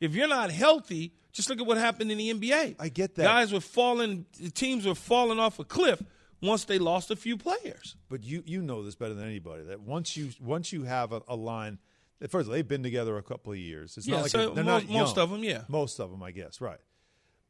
[0.00, 2.74] If you're not healthy, just look at what happened in the NBA.
[2.80, 3.22] I get that.
[3.22, 6.02] Guys were falling, teams were falling off a cliff
[6.42, 7.96] once they lost a few players.
[8.10, 11.22] But you you know this better than anybody that once you once you have a,
[11.28, 11.78] a line,
[12.28, 13.96] first all, they've been together a couple of years.
[13.96, 15.62] It's Yeah, not like so a- they're mo- not most of them, yeah.
[15.68, 16.80] most of them, I guess, right.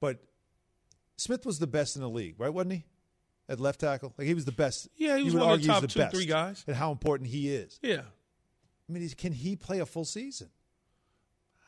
[0.00, 0.22] But
[1.16, 2.52] Smith was the best in the league, right?
[2.52, 2.84] Wasn't he?
[3.48, 4.88] At left tackle, like he was the best.
[4.96, 6.64] Yeah, he was one of the top the two, best three guys.
[6.66, 7.78] and how important he is.
[7.82, 8.02] Yeah,
[8.88, 10.48] I mean, can he play a full season?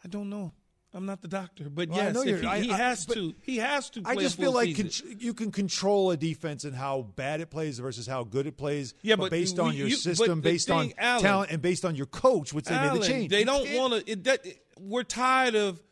[0.05, 0.53] I don't know.
[0.97, 3.05] I'm not the doctor, but Well, I yes, know if you're- he, I- he has
[3.05, 3.34] but to.
[3.42, 4.03] He has to.
[4.03, 7.51] Play I just feel like con- you can control a defense and how bad it
[7.51, 8.95] plays versus how good it plays.
[9.03, 11.97] Yeah, but based we- on your you- system, based on Alan- talent, and based on
[11.97, 13.30] your coach, which they made the change.
[13.30, 14.38] They don't want to.
[14.78, 15.82] We're tired of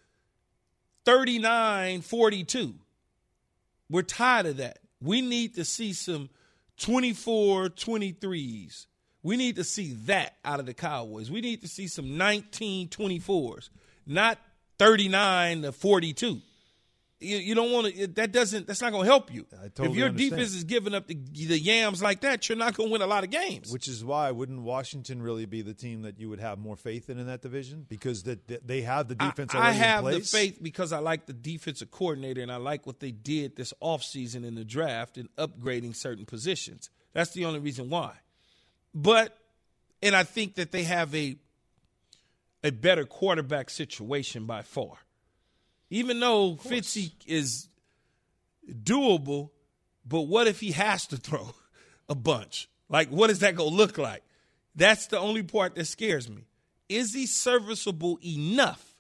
[1.05, 2.75] 39 42.
[3.91, 4.79] We're tired of that.
[5.01, 6.31] We need to see some
[6.79, 8.87] 24 23s.
[9.25, 11.31] We need to see that out of the Cowboys.
[11.31, 13.69] We need to see some 19 24s,
[14.07, 14.39] not
[14.83, 16.41] 39 to 42.
[17.21, 18.07] You, you don't want to.
[18.09, 18.67] That doesn't.
[18.67, 19.47] That's not going to help you.
[19.75, 20.31] totally if your understand.
[20.33, 23.07] defense is giving up the, the yams like that, you're not going to win a
[23.07, 23.73] lot of games.
[23.73, 27.09] Which is why wouldn't Washington really be the team that you would have more faith
[27.09, 30.21] in in that division because that that they have the defense I, I have the
[30.21, 34.45] faith because I like the defensive coordinator and I like what they did this offseason
[34.45, 36.91] in the draft and upgrading certain positions.
[37.13, 38.15] That's the only reason why.
[38.93, 39.39] But
[40.03, 41.37] and I think that they have a
[42.65, 44.99] a better quarterback situation by far.
[45.91, 47.69] Even though Fitzy is
[48.69, 49.51] doable,
[50.07, 51.55] but what if he has to throw
[52.09, 52.69] a bunch?
[52.89, 54.23] Like, what is that going to look like?
[54.75, 56.47] That's the only part that scares me.
[56.89, 58.95] Is he serviceable enough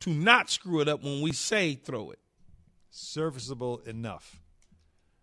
[0.00, 2.18] to not screw it up when we say throw it?
[2.90, 4.40] Serviceable enough.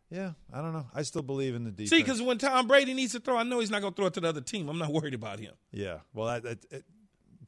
[0.10, 0.88] Yeah, I don't know.
[0.94, 1.92] I still believe in the defense.
[1.92, 4.08] See, because when Tom Brady needs to throw, I know he's not going to throw
[4.08, 4.68] it to the other team.
[4.68, 5.54] I'm not worried about him.
[5.72, 6.84] Yeah, well, that, it,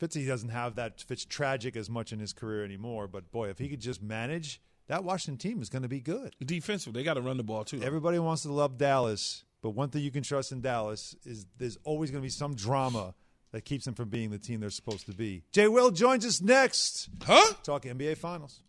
[0.01, 3.07] Fitzy doesn't have that Fitz tragic as much in his career anymore.
[3.07, 6.35] But boy, if he could just manage, that Washington team is going to be good.
[6.43, 7.81] Defensive, they got to run the ball too.
[7.83, 11.77] Everybody wants to love Dallas, but one thing you can trust in Dallas is there's
[11.83, 13.13] always going to be some drama
[13.51, 15.43] that keeps them from being the team they're supposed to be.
[15.51, 17.09] Jay Will joins us next.
[17.23, 17.53] Huh?
[17.63, 18.63] Talk NBA Finals.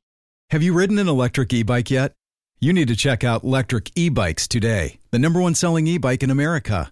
[0.50, 2.12] Have you ridden an electric e bike yet?
[2.60, 6.22] You need to check out Lectric E Bikes today, the number one selling e bike
[6.22, 6.91] in America.